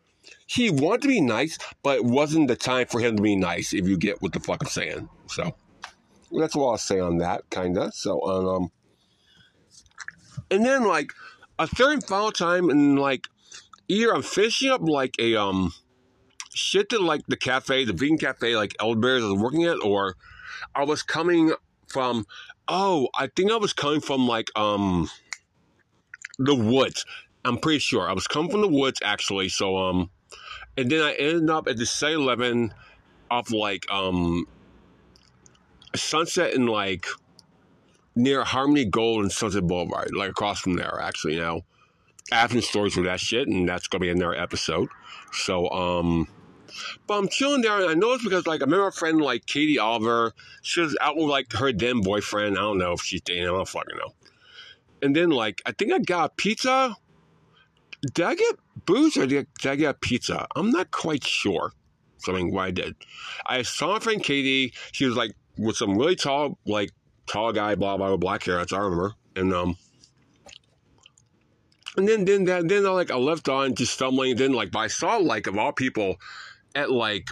he 0.46 0.70
wanted 0.70 1.02
to 1.02 1.08
be 1.08 1.20
nice, 1.20 1.58
but 1.82 1.98
it 1.98 2.04
wasn't 2.04 2.48
the 2.48 2.56
time 2.56 2.86
for 2.88 3.00
him 3.00 3.16
to 3.16 3.22
be 3.22 3.36
nice. 3.36 3.72
If 3.72 3.86
you 3.86 3.96
get 3.96 4.20
what 4.20 4.32
the 4.32 4.40
fuck 4.40 4.62
I'm 4.62 4.68
saying. 4.68 5.08
So 5.28 5.54
that's 6.32 6.56
what 6.56 6.70
I'll 6.70 6.78
say 6.78 6.98
on 6.98 7.18
that, 7.18 7.48
kinda. 7.50 7.92
So 7.92 8.22
um, 8.22 8.70
and 10.50 10.66
then 10.66 10.84
like 10.84 11.12
a 11.58 11.66
third 11.66 11.94
and 11.94 12.04
final 12.04 12.32
time, 12.32 12.68
and 12.68 12.98
like 12.98 13.28
either 13.88 14.14
I'm 14.14 14.22
fishing 14.22 14.70
up 14.70 14.82
like 14.82 15.14
a 15.18 15.36
um 15.36 15.72
shit 16.54 16.88
to 16.90 16.98
like 16.98 17.22
the 17.28 17.36
cafe, 17.36 17.84
the 17.84 17.92
vegan 17.92 18.18
cafe, 18.18 18.56
like 18.56 18.74
Elderberries 18.80 19.24
I 19.24 19.28
was 19.28 19.40
working 19.40 19.64
at, 19.64 19.82
or 19.84 20.16
I 20.74 20.84
was 20.84 21.02
coming 21.02 21.52
from 21.92 22.26
oh, 22.68 23.08
I 23.14 23.28
think 23.28 23.52
I 23.52 23.56
was 23.56 23.72
coming 23.72 24.00
from 24.00 24.26
like 24.26 24.50
um 24.56 25.10
the 26.38 26.54
woods. 26.54 27.04
I'm 27.44 27.58
pretty 27.58 27.80
sure. 27.80 28.08
I 28.08 28.12
was 28.12 28.26
coming 28.26 28.50
from 28.50 28.62
the 28.62 28.68
woods 28.68 29.00
actually. 29.04 29.48
So 29.48 29.76
um 29.76 30.10
and 30.76 30.90
then 30.90 31.02
I 31.02 31.12
ended 31.12 31.50
up 31.50 31.68
at 31.68 31.76
the 31.76 31.84
7-Eleven 31.84 32.72
off 33.30 33.50
like 33.50 33.90
um 33.90 34.46
Sunset 35.94 36.54
and 36.54 36.68
like 36.68 37.06
near 38.14 38.44
Harmony 38.44 38.84
Gold 38.84 39.22
and 39.22 39.32
Sunset 39.32 39.66
Boulevard, 39.66 40.10
like 40.16 40.30
across 40.30 40.60
from 40.60 40.74
there 40.74 41.00
actually, 41.00 41.34
you 41.34 41.40
know. 41.40 41.62
I 42.30 42.36
have 42.36 42.52
some 42.52 42.62
stories 42.62 42.96
with 42.96 43.04
that 43.06 43.20
shit, 43.20 43.48
and 43.48 43.68
that's 43.68 43.88
gonna 43.88 44.00
be 44.00 44.08
in 44.08 44.16
another 44.16 44.36
episode. 44.36 44.88
So 45.32 45.68
um 45.70 46.28
but 47.06 47.18
I'm 47.18 47.28
chilling 47.28 47.62
there, 47.62 47.80
and 47.80 47.90
I 47.90 47.94
know 47.94 48.12
it's 48.12 48.24
because, 48.24 48.46
like, 48.46 48.60
I 48.60 48.64
remember 48.64 48.86
a 48.86 48.92
friend 48.92 49.20
like 49.20 49.46
Katie 49.46 49.78
Oliver. 49.78 50.32
She 50.62 50.80
was 50.80 50.96
out 51.00 51.16
with, 51.16 51.26
like, 51.26 51.52
her 51.52 51.72
then 51.72 52.00
boyfriend. 52.00 52.58
I 52.58 52.60
don't 52.60 52.78
know 52.78 52.92
if 52.92 53.02
she's 53.02 53.20
dating. 53.20 53.44
I 53.44 53.46
don't 53.46 53.68
fucking 53.68 53.96
know. 53.96 54.14
And 55.02 55.16
then, 55.16 55.30
like, 55.30 55.62
I 55.66 55.72
think 55.72 55.92
I 55.92 55.98
got 55.98 56.36
pizza. 56.36 56.96
Did 58.14 58.24
I 58.24 58.34
get 58.34 58.56
booze 58.86 59.16
or 59.16 59.26
did 59.26 59.46
I, 59.64 59.70
I 59.70 59.76
get 59.76 60.00
pizza? 60.00 60.46
I'm 60.56 60.70
not 60.70 60.90
quite 60.90 61.24
sure. 61.24 61.72
Something 62.18 62.52
what 62.52 62.62
I 62.62 62.70
did. 62.70 62.94
I 63.46 63.62
saw 63.62 63.94
my 63.94 63.98
friend 63.98 64.22
Katie. 64.22 64.72
She 64.92 65.06
was, 65.06 65.16
like, 65.16 65.34
with 65.58 65.76
some 65.76 65.96
really 65.96 66.16
tall, 66.16 66.58
like, 66.66 66.90
tall 67.26 67.52
guy, 67.52 67.74
blah, 67.74 67.96
blah, 67.96 68.08
blah, 68.08 68.16
black 68.16 68.44
hair. 68.44 68.56
That's 68.56 68.72
I 68.72 68.78
remember. 68.78 69.14
And, 69.34 69.52
um, 69.52 69.76
and 71.96 72.08
then 72.08 72.24
then 72.24 72.44
then, 72.44 72.66
then 72.68 72.86
I 72.86 72.90
like 72.90 73.10
I 73.10 73.16
left 73.16 73.48
on 73.48 73.74
just 73.74 73.92
stumbling. 73.94 74.36
Then 74.36 74.52
like, 74.52 74.70
but 74.70 74.78
I 74.80 74.86
saw 74.86 75.16
like 75.16 75.46
of 75.46 75.58
all 75.58 75.72
people, 75.72 76.16
at 76.74 76.90
like 76.90 77.28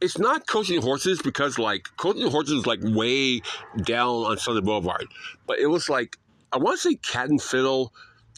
it's 0.00 0.18
not 0.18 0.46
Coach 0.46 0.70
and 0.70 0.82
Horses 0.82 1.20
because 1.22 1.58
like 1.58 1.86
Coach 1.96 2.16
and 2.16 2.30
Horses 2.30 2.60
is 2.60 2.66
like 2.66 2.80
way 2.82 3.42
down 3.82 4.24
on 4.24 4.38
Sunset 4.38 4.64
Boulevard, 4.64 5.06
but 5.46 5.58
it 5.58 5.66
was 5.66 5.88
like 5.88 6.16
I 6.52 6.58
want 6.58 6.80
to 6.80 6.88
say 6.88 6.94
Cat 6.96 7.28
and 7.28 7.40
Fiddle. 7.40 7.92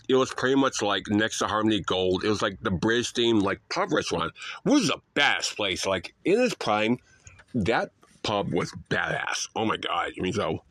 It 0.09 0.17
was 0.17 0.33
pretty 0.35 0.57
much 0.57 0.83
like 0.83 1.05
next 1.09 1.39
to 1.39 1.47
Harmony 1.47 1.81
Gold. 1.81 2.25
It 2.25 2.29
was 2.29 2.43
like 2.43 2.59
the 2.61 2.71
bridge 2.71 3.13
themed 3.13 3.43
like 3.43 3.61
pub 3.71 3.93
restaurant, 3.93 4.33
is 4.67 4.91
a 4.91 5.01
badass 5.15 5.55
place. 5.57 5.87
Like 5.87 6.15
in 6.25 6.41
its 6.41 6.55
prime, 6.55 6.99
that 7.55 7.93
pub 8.23 8.53
was 8.53 8.73
badass. 8.91 9.49
Oh 9.55 9.65
my 9.65 9.77
god! 9.77 10.13
I 10.19 10.21
mean, 10.21 10.33
so 10.33 10.63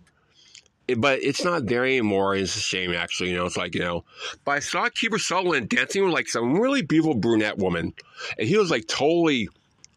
but 0.96 1.22
it's 1.24 1.44
not 1.44 1.66
there 1.66 1.86
anymore. 1.86 2.36
It's 2.36 2.56
a 2.56 2.60
shame, 2.60 2.94
actually. 2.94 3.30
You 3.32 3.38
know, 3.38 3.46
it's 3.46 3.58
like, 3.58 3.76
you 3.76 3.82
know, 3.82 4.04
but 4.46 4.52
I 4.52 4.60
saw 4.60 4.90
Kiefer 4.90 5.20
Sutherland 5.20 5.70
dancing 5.70 6.04
with 6.04 6.14
like 6.14 6.28
some 6.28 6.60
really 6.60 6.82
beautiful 6.82 7.16
brunette 7.16 7.58
woman, 7.58 7.94
and 8.38 8.48
he 8.48 8.58
was 8.58 8.72
like 8.72 8.88
totally 8.88 9.50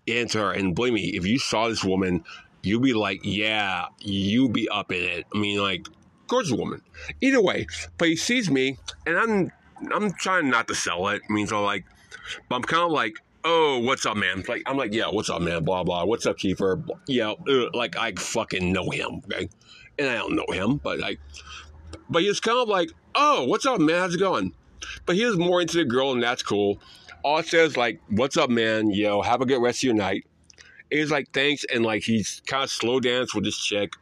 into 0.07 0.39
her. 0.39 0.53
And 0.53 0.75
believe 0.75 0.93
me, 0.93 1.09
if 1.15 1.27
you 1.27 1.39
saw 1.39 1.69
this 1.69 1.85
woman, 1.85 2.25
you'd 2.63 2.83
be 2.83 2.95
like, 2.95 3.21
yeah, 3.23 3.87
you'd 4.01 4.53
be 4.53 4.69
up 4.69 4.93
in 4.93 5.03
it. 5.03 5.27
I 5.35 5.39
mean, 5.39 5.61
like, 5.61 5.87
gorgeous 6.27 6.53
woman. 6.53 6.83
Either 7.21 7.43
way, 7.43 7.67
but 7.99 8.09
he 8.09 8.17
sees 8.17 8.51
me, 8.51 8.79
and 9.07 9.17
I'm 9.19 9.53
I'm 9.93 10.13
trying 10.13 10.49
not 10.49 10.69
to 10.69 10.75
sell 10.75 11.09
it. 11.09 11.23
I 11.29 11.33
mean, 11.33 11.47
so 11.47 11.63
like, 11.63 11.85
but 12.49 12.57
I'm 12.57 12.63
kind 12.63 12.85
of 12.85 12.93
like, 12.93 13.15
oh, 13.45 13.79
what's 13.81 14.07
up, 14.07 14.17
man? 14.17 14.45
Like, 14.49 14.63
I'm 14.67 14.77
like, 14.77 14.95
yeah, 14.95 15.09
what's 15.09 15.31
up, 15.31 15.43
man? 15.43 15.65
Blah 15.65 15.85
blah. 15.85 16.05
What's 16.05 16.27
up, 16.27 16.39
Kiefer? 16.39 16.87
Yeah, 17.07 17.33
uh, 17.49 17.71
like 17.73 17.97
I 17.97 18.13
fucking 18.13 18.73
know 18.73 18.91
him. 18.91 19.23
Okay 19.27 19.49
and 19.99 20.09
I 20.09 20.15
don't 20.17 20.35
know 20.35 20.47
him, 20.53 20.77
but 20.77 20.99
like, 20.99 21.21
but 22.09 22.23
he 22.23 22.29
was 22.29 22.41
kind 22.41 22.59
of 22.59 22.69
like, 22.69 22.91
oh, 23.15 23.45
what's 23.45 23.67
up, 23.67 23.81
man? 23.81 24.01
How's 24.01 24.15
it 24.15 24.19
going? 24.19 24.53
But 25.07 25.17
he 25.17 25.25
was 25.25 25.37
more 25.37 25.61
into 25.61 25.79
the 25.79 25.85
girl, 25.85 26.13
and 26.13 26.23
that's 26.23 26.43
cool. 26.43 26.79
All 27.23 27.39
it 27.39 27.47
says 27.47 27.77
like, 27.77 28.01
what's 28.11 28.37
up, 28.37 28.51
man? 28.51 28.91
Yo, 28.91 29.23
have 29.23 29.41
a 29.41 29.47
good 29.47 29.63
rest 29.63 29.79
of 29.79 29.85
your 29.85 29.95
night. 29.95 30.27
And 30.91 31.01
he's 31.01 31.11
like, 31.11 31.33
thanks, 31.33 31.65
and 31.73 31.85
like 31.85 32.03
he's 32.03 32.43
kind 32.47 32.65
of 32.65 32.71
slow 32.71 33.01
dance 33.01 33.35
with 33.35 33.45
this 33.45 33.59
chick, 33.59 33.93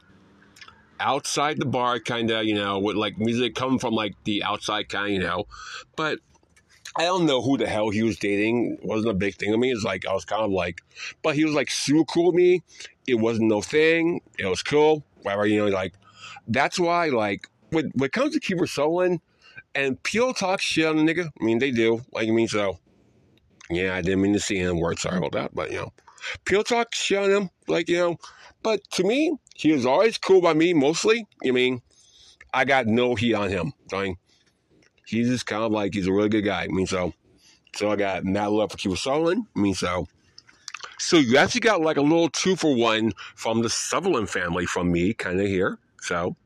outside 0.99 1.59
the 1.59 1.67
bar, 1.67 2.01
kind 2.01 2.31
of, 2.31 2.45
you 2.45 2.55
know, 2.55 2.79
with 2.79 2.97
like 2.97 3.19
music 3.19 3.55
coming 3.55 3.79
from 3.79 3.95
like 3.95 4.15
the 4.25 4.43
outside, 4.43 4.89
kind 4.89 5.07
of, 5.07 5.13
you 5.13 5.21
know. 5.21 5.47
But 5.97 6.19
I 6.97 7.05
don't 7.05 7.27
know 7.27 7.41
who 7.41 7.57
the 7.57 7.67
hell 7.67 7.91
he 7.91 8.03
was 8.03 8.19
dating. 8.19 8.79
It 8.83 8.85
wasn't 8.85 9.11
a 9.11 9.15
big 9.15 9.37
thing 9.37 9.53
to 9.53 9.59
me. 9.59 9.73
It's 9.73 9.85
like 9.85 10.07
I 10.07 10.13
was 10.13 10.25
kind 10.25 10.43
of 10.43 10.51
like, 10.51 10.83
but 11.23 11.35
he 11.35 11.45
was 11.45 11.55
like 11.55 11.71
super 11.71 12.05
cool 12.05 12.27
with 12.27 12.35
me. 12.35 12.63
It 13.07 13.15
wasn't 13.15 13.49
no 13.49 13.63
thing. 13.63 14.21
It 14.39 14.47
was 14.47 14.63
cool. 14.63 15.05
Whatever, 15.23 15.47
you 15.47 15.65
know, 15.65 15.71
like 15.71 15.95
that's 16.49 16.79
why 16.79 17.09
like 17.09 17.49
when 17.71 17.91
when 17.95 18.07
it 18.07 18.13
comes 18.13 18.35
to 18.35 18.41
Kiefer 18.41 18.69
Sutherland 18.69 19.21
and 19.75 20.03
Peel 20.03 20.35
talk 20.35 20.61
shit 20.61 20.87
on 20.87 20.97
the 20.97 21.03
nigga, 21.03 21.31
I 21.41 21.45
mean 21.45 21.59
they 21.59 21.71
do. 21.71 22.05
Like 22.13 22.29
I 22.29 22.33
mean 22.33 22.49
so 22.49 22.79
yeah, 23.71 23.97
I 23.97 24.03
didn't 24.03 24.23
mean 24.23 24.35
to 24.35 24.41
see 24.41 24.57
him 24.57 24.81
word 24.81 24.99
sorry 24.99 25.19
about 25.19 25.33
that, 25.33 25.55
but 25.55 25.71
you 25.71 25.79
know. 25.79 25.93
Peel 26.45 26.63
talk 26.63 26.95
shit 26.95 27.19
on 27.19 27.31
him, 27.31 27.51
like, 27.67 27.89
you 27.89 27.97
know, 27.97 28.17
but 28.63 28.81
to 28.93 29.05
me, 29.05 29.37
he 29.55 29.73
was 29.73 29.85
always 29.85 30.19
cool 30.19 30.41
by 30.41 30.55
me 30.55 30.73
mostly. 30.73 31.27
I 31.45 31.51
mean, 31.51 31.83
I 32.55 32.65
got 32.65 32.87
no 32.87 33.15
heat 33.15 33.35
on 33.35 33.51
him. 33.51 33.73
I 33.93 34.03
mean, 34.03 34.17
he's 35.07 35.29
just 35.29 35.47
kind 35.47 35.63
of 35.63 35.73
like 35.73 35.95
he's 35.95 36.07
a 36.07 36.13
really 36.13 36.29
good 36.29 36.43
guy. 36.43 36.65
I 36.65 36.69
mean, 36.69 36.87
so 36.87 37.13
so 37.75 37.91
I 37.91 37.97
got 37.97 38.25
mad 38.25 38.49
love 38.49 38.71
for 38.71 38.79
Kiefer 38.79 38.99
Sutherland. 38.99 39.47
I 39.57 39.61
mean, 39.61 39.75
so 39.75 40.07
so 41.03 41.17
you 41.17 41.37
actually 41.37 41.61
got 41.61 41.81
like 41.81 41.97
a 41.97 42.01
little 42.01 42.29
two 42.29 42.55
for 42.55 42.77
one 42.77 43.13
from 43.35 43.61
the 43.61 43.69
Sutherland 43.69 44.31
family 44.31 44.67
from 44.67 44.93
me, 44.93 45.13
kind 45.13 45.41
of 45.41 45.49
here. 45.49 45.79
So, 46.01 46.37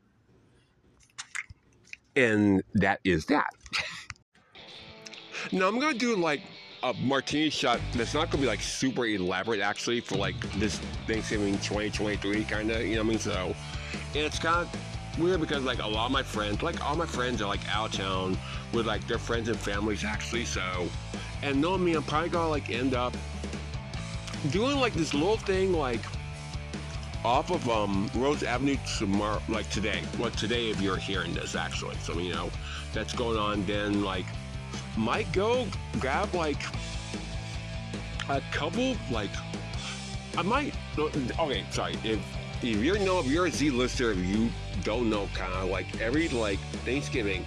and 2.15 2.63
that 2.73 2.99
is 3.03 3.27
that. 3.27 3.49
now 5.51 5.67
I'm 5.67 5.79
gonna 5.79 5.95
do 5.95 6.15
like 6.15 6.41
a 6.81 6.91
martini 6.95 7.51
shot 7.51 7.79
that's 7.93 8.15
not 8.15 8.31
gonna 8.31 8.41
be 8.41 8.47
like 8.47 8.61
super 8.61 9.05
elaborate 9.05 9.61
actually 9.61 9.99
for 9.99 10.15
like 10.15 10.35
this 10.53 10.79
Thanksgiving 11.05 11.53
2023 11.59 12.43
kind 12.45 12.71
of, 12.71 12.81
you 12.81 12.95
know 12.95 13.01
what 13.03 13.05
I 13.05 13.09
mean? 13.09 13.19
So, 13.19 13.55
and 14.15 14.25
it's 14.25 14.39
kind 14.39 14.67
of 14.67 15.19
weird 15.19 15.39
because 15.39 15.63
like 15.65 15.83
a 15.83 15.87
lot 15.87 16.07
of 16.07 16.11
my 16.11 16.23
friends, 16.23 16.63
like 16.63 16.83
all 16.83 16.95
my 16.95 17.05
friends 17.05 17.43
are 17.43 17.47
like 17.47 17.61
out 17.75 17.89
of 17.89 17.95
town 17.95 18.35
with 18.73 18.87
like 18.87 19.05
their 19.05 19.19
friends 19.19 19.49
and 19.49 19.59
families 19.59 20.03
actually. 20.03 20.45
So, 20.45 20.87
and 21.43 21.61
knowing 21.61 21.85
me, 21.85 21.93
I'm 21.93 22.01
probably 22.01 22.29
gonna 22.29 22.49
like 22.49 22.71
end 22.71 22.95
up 22.95 23.13
doing 24.51 24.77
like 24.77 24.93
this 24.93 25.13
little 25.13 25.37
thing 25.37 25.73
like 25.73 26.01
off 27.25 27.51
of 27.51 27.67
um, 27.69 28.09
Rose 28.15 28.43
Avenue 28.43 28.77
tomorrow, 28.97 29.41
like 29.49 29.69
today. 29.69 30.01
Well, 30.17 30.31
today 30.31 30.69
if 30.69 30.79
you're 30.79 30.97
hearing 30.97 31.33
this 31.33 31.55
actually. 31.55 31.95
So 31.97 32.17
you 32.19 32.33
know 32.33 32.49
that's 32.93 33.13
going 33.13 33.37
on. 33.37 33.65
Then 33.65 34.03
like 34.03 34.25
might 34.95 35.31
go 35.31 35.67
grab 35.99 36.33
like 36.33 36.61
a 38.29 38.41
couple 38.51 38.95
like 39.11 39.29
I 40.37 40.41
might 40.41 40.73
okay 40.97 41.65
sorry 41.71 41.95
if 42.03 42.19
if 42.61 42.83
you 42.83 42.97
know 42.99 43.19
if 43.19 43.27
you're 43.27 43.45
a 43.45 43.51
Z 43.51 43.69
lister 43.69 44.11
if 44.11 44.17
you 44.17 44.49
don't 44.83 45.09
know 45.09 45.29
kind 45.33 45.53
of 45.53 45.69
like 45.69 46.01
every 46.01 46.27
like 46.29 46.59
Thanksgiving 46.83 47.45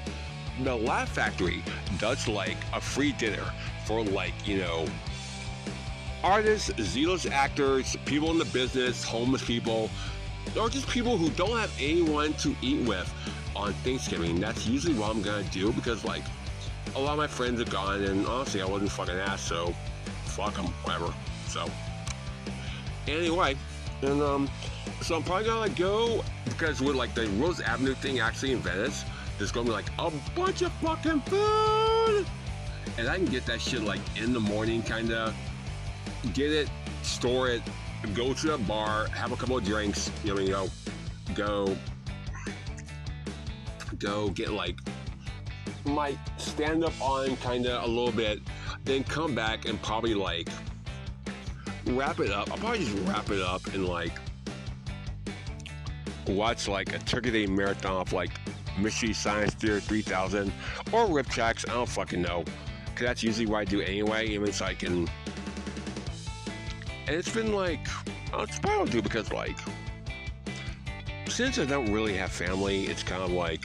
the 0.63 0.75
Laugh 0.75 1.09
Factory 1.09 1.63
does 1.99 2.29
like 2.29 2.57
a 2.73 2.81
free 2.81 3.13
dinner 3.13 3.45
for 3.85 4.05
like 4.05 4.35
you 4.47 4.59
know 4.59 4.87
artists, 6.23 6.71
Z-list 6.81 7.27
actors, 7.27 7.97
people 8.05 8.31
in 8.31 8.39
the 8.39 8.45
business, 8.47 9.05
homeless 9.05 9.45
people, 9.45 9.91
or 10.59 10.69
just 10.69 10.89
people 10.89 11.17
who 11.17 11.31
don't 11.31 11.59
have 11.59 11.73
anyone 11.81 12.33
to 12.35 12.55
eat 12.63 12.87
with 12.87 13.13
on 13.57 13.73
Thanksgiving. 13.85 14.41
That's 14.41 14.67
usually 14.67 14.95
what 14.95 15.11
I'm 15.11 15.23
gonna 15.23 15.43
do 15.45 15.73
because 15.73 16.05
like 16.05 16.23
a 16.95 17.01
lot 17.01 17.13
of 17.13 17.19
my 17.19 17.27
friends 17.27 17.61
are 17.61 17.71
gone, 17.71 18.03
and 18.03 18.27
honestly, 18.27 18.63
I 18.63 18.67
wasn't 18.67 18.91
fucking 18.93 19.15
asked, 19.15 19.47
so 19.47 19.75
fuck 20.25 20.55
them, 20.55 20.67
whatever. 20.85 21.13
So, 21.49 21.67
anyway, 23.07 23.57
and 24.03 24.23
um, 24.23 24.51
so 25.03 25.17
I'm 25.17 25.23
probably 25.23 25.47
gonna 25.47 25.61
like 25.61 25.77
go 25.77 26.25
because 26.45 26.81
with 26.81 26.97
like 26.97 27.15
the 27.15 27.27
Rose 27.39 27.61
Avenue 27.61 27.95
thing 27.95 28.21
actually 28.21 28.53
in 28.53 28.59
Venice, 28.59 29.05
there's 29.39 29.53
gonna 29.53 29.67
be 29.67 29.73
like 29.73 29.91
a 29.99 30.11
bunch 30.35 30.63
of 30.63 30.73
fucking 30.75 31.21
food, 31.23 32.27
and 32.99 33.09
I 33.09 33.17
can 33.17 33.27
get 33.27 33.47
that 33.47 33.61
shit 33.61 33.83
like 33.83 34.01
in 34.21 34.33
the 34.33 34.41
morning, 34.41 34.83
kind 34.83 35.13
of 35.13 35.35
get 36.33 36.53
it, 36.53 36.69
store 37.03 37.49
it, 37.49 37.63
go 38.15 38.33
to 38.35 38.47
the 38.49 38.59
bar, 38.59 39.07
have 39.09 39.33
a 39.33 39.37
couple 39.37 39.57
of 39.57 39.65
drinks, 39.65 40.11
you 40.25 40.35
know, 40.35 40.41
you 40.41 40.51
know, 40.51 40.69
go, 41.35 41.77
go 43.99 44.31
get 44.31 44.51
like 44.51 44.77
might 45.85 46.19
stand 46.39 46.85
up 46.85 46.93
on 47.01 47.37
kind 47.39 47.67
of 47.67 47.85
a 47.85 47.87
little 47.87 48.13
bit, 48.13 48.41
then 48.85 49.05
come 49.05 49.35
back 49.35 49.67
and 49.67 49.81
probably 49.83 50.15
like 50.15 50.49
wrap 51.87 52.21
it 52.21 52.31
up. 52.31 52.51
I'll 52.51 52.59
probably 52.59 52.81
just 52.81 52.97
wrap 53.09 53.31
it 53.31 53.41
up 53.41 53.67
and 53.75 53.87
like 53.87 54.13
watch 56.27 56.69
like 56.69 56.95
a 56.95 56.99
Turkey 57.01 57.31
Day 57.31 57.47
marathon 57.47 58.01
of 58.01 58.13
like 58.13 58.31
Mystery 58.79 59.13
Science 59.13 59.55
Theater 59.55 59.81
3000 59.81 60.53
or 60.93 61.07
RiffTrax. 61.07 61.69
I 61.69 61.75
don't 61.75 61.89
fucking 61.89 62.23
know. 62.23 62.45
Cause 62.95 63.07
that's 63.07 63.23
usually 63.23 63.47
what 63.47 63.61
I 63.61 63.65
do 63.65 63.81
anyway. 63.81 64.27
Even 64.29 64.49
it's 64.49 64.61
like 64.61 64.83
and 64.83 65.11
and 67.07 67.17
it's 67.17 67.33
been 67.33 67.53
like 67.53 67.87
it's 68.35 68.59
probably 68.59 68.91
do 68.91 69.03
because 69.03 69.33
like 69.33 69.57
since 71.29 71.59
I 71.59 71.65
don't 71.65 71.93
really 71.93 72.17
have 72.17 72.33
family, 72.33 72.85
it's 72.85 73.03
kind 73.03 73.23
of 73.23 73.31
like 73.31 73.65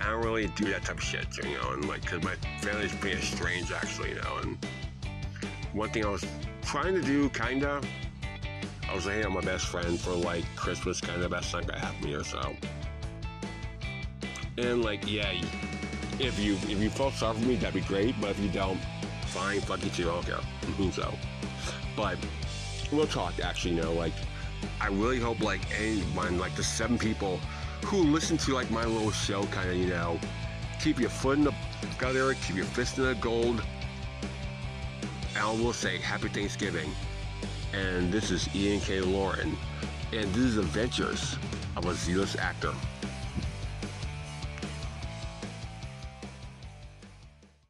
I 0.00 0.10
don't 0.10 0.22
really 0.22 0.46
do 0.48 0.66
that 0.66 0.84
type 0.84 0.98
of 0.98 1.02
shit, 1.02 1.26
you 1.42 1.58
know, 1.58 1.72
and 1.72 1.88
like, 1.88 2.04
cause 2.04 2.22
my 2.22 2.34
family's 2.60 2.94
pretty 2.96 3.20
strange, 3.20 3.72
actually, 3.72 4.10
you 4.10 4.16
know. 4.16 4.38
And 4.42 4.58
one 5.72 5.90
thing 5.90 6.04
I 6.04 6.10
was 6.10 6.24
trying 6.62 6.94
to 6.94 7.02
do, 7.02 7.28
kinda, 7.30 7.80
I 8.88 8.94
was 8.94 9.04
hanging 9.04 9.24
out 9.24 9.34
with 9.34 9.44
my 9.44 9.52
best 9.52 9.66
friend 9.66 9.98
for 9.98 10.12
like 10.12 10.44
Christmas, 10.54 11.00
kind 11.00 11.22
of 11.22 11.30
best 11.30 11.50
thing 11.50 11.68
have 11.68 12.00
me 12.02 12.14
or 12.14 12.24
so. 12.24 12.54
And 14.58 14.82
like, 14.82 15.10
yeah, 15.10 15.32
if 16.18 16.38
you 16.38 16.54
if 16.54 16.80
you 16.80 16.90
felt 16.90 17.14
sorry 17.14 17.38
for 17.38 17.44
me, 17.44 17.56
that'd 17.56 17.74
be 17.74 17.80
great. 17.80 18.14
But 18.20 18.30
if 18.30 18.40
you 18.40 18.48
don't, 18.48 18.78
fine, 19.36 19.60
fuck 19.60 19.84
you 19.84 19.90
too. 19.90 20.10
I 20.10 20.14
don't 20.14 20.26
care. 20.26 20.92
so, 20.92 21.14
but 21.94 22.16
we'll 22.90 23.06
talk. 23.06 23.34
Actually, 23.40 23.74
you 23.74 23.82
know, 23.82 23.92
like, 23.92 24.14
I 24.80 24.88
really 24.88 25.20
hope 25.20 25.40
like 25.40 25.60
anyone, 25.78 26.38
like 26.38 26.56
the 26.56 26.64
seven 26.64 26.98
people 26.98 27.38
who 27.84 27.98
listen 27.98 28.38
to 28.38 28.54
like 28.54 28.70
my 28.70 28.84
little 28.84 29.10
show, 29.10 29.44
kind 29.46 29.68
of, 29.68 29.76
you 29.76 29.88
know, 29.88 30.18
keep 30.80 30.98
your 30.98 31.10
foot 31.10 31.38
in 31.38 31.44
the 31.44 31.54
gutter, 31.98 32.34
keep 32.46 32.56
your 32.56 32.64
fist 32.64 32.96
in 32.96 33.04
the 33.04 33.14
gold. 33.16 33.62
And 35.34 35.44
I 35.44 35.52
will 35.52 35.74
say 35.74 35.98
Happy 35.98 36.28
Thanksgiving. 36.28 36.90
And 37.74 38.10
this 38.10 38.30
is 38.30 38.48
Ian 38.54 38.80
K. 38.80 39.00
Lauren. 39.00 39.54
And 40.12 40.32
this 40.32 40.44
is 40.44 40.56
Adventures 40.56 41.36
of 41.76 41.84
a 41.84 41.92
Z-list 41.92 42.38
actor. 42.38 42.72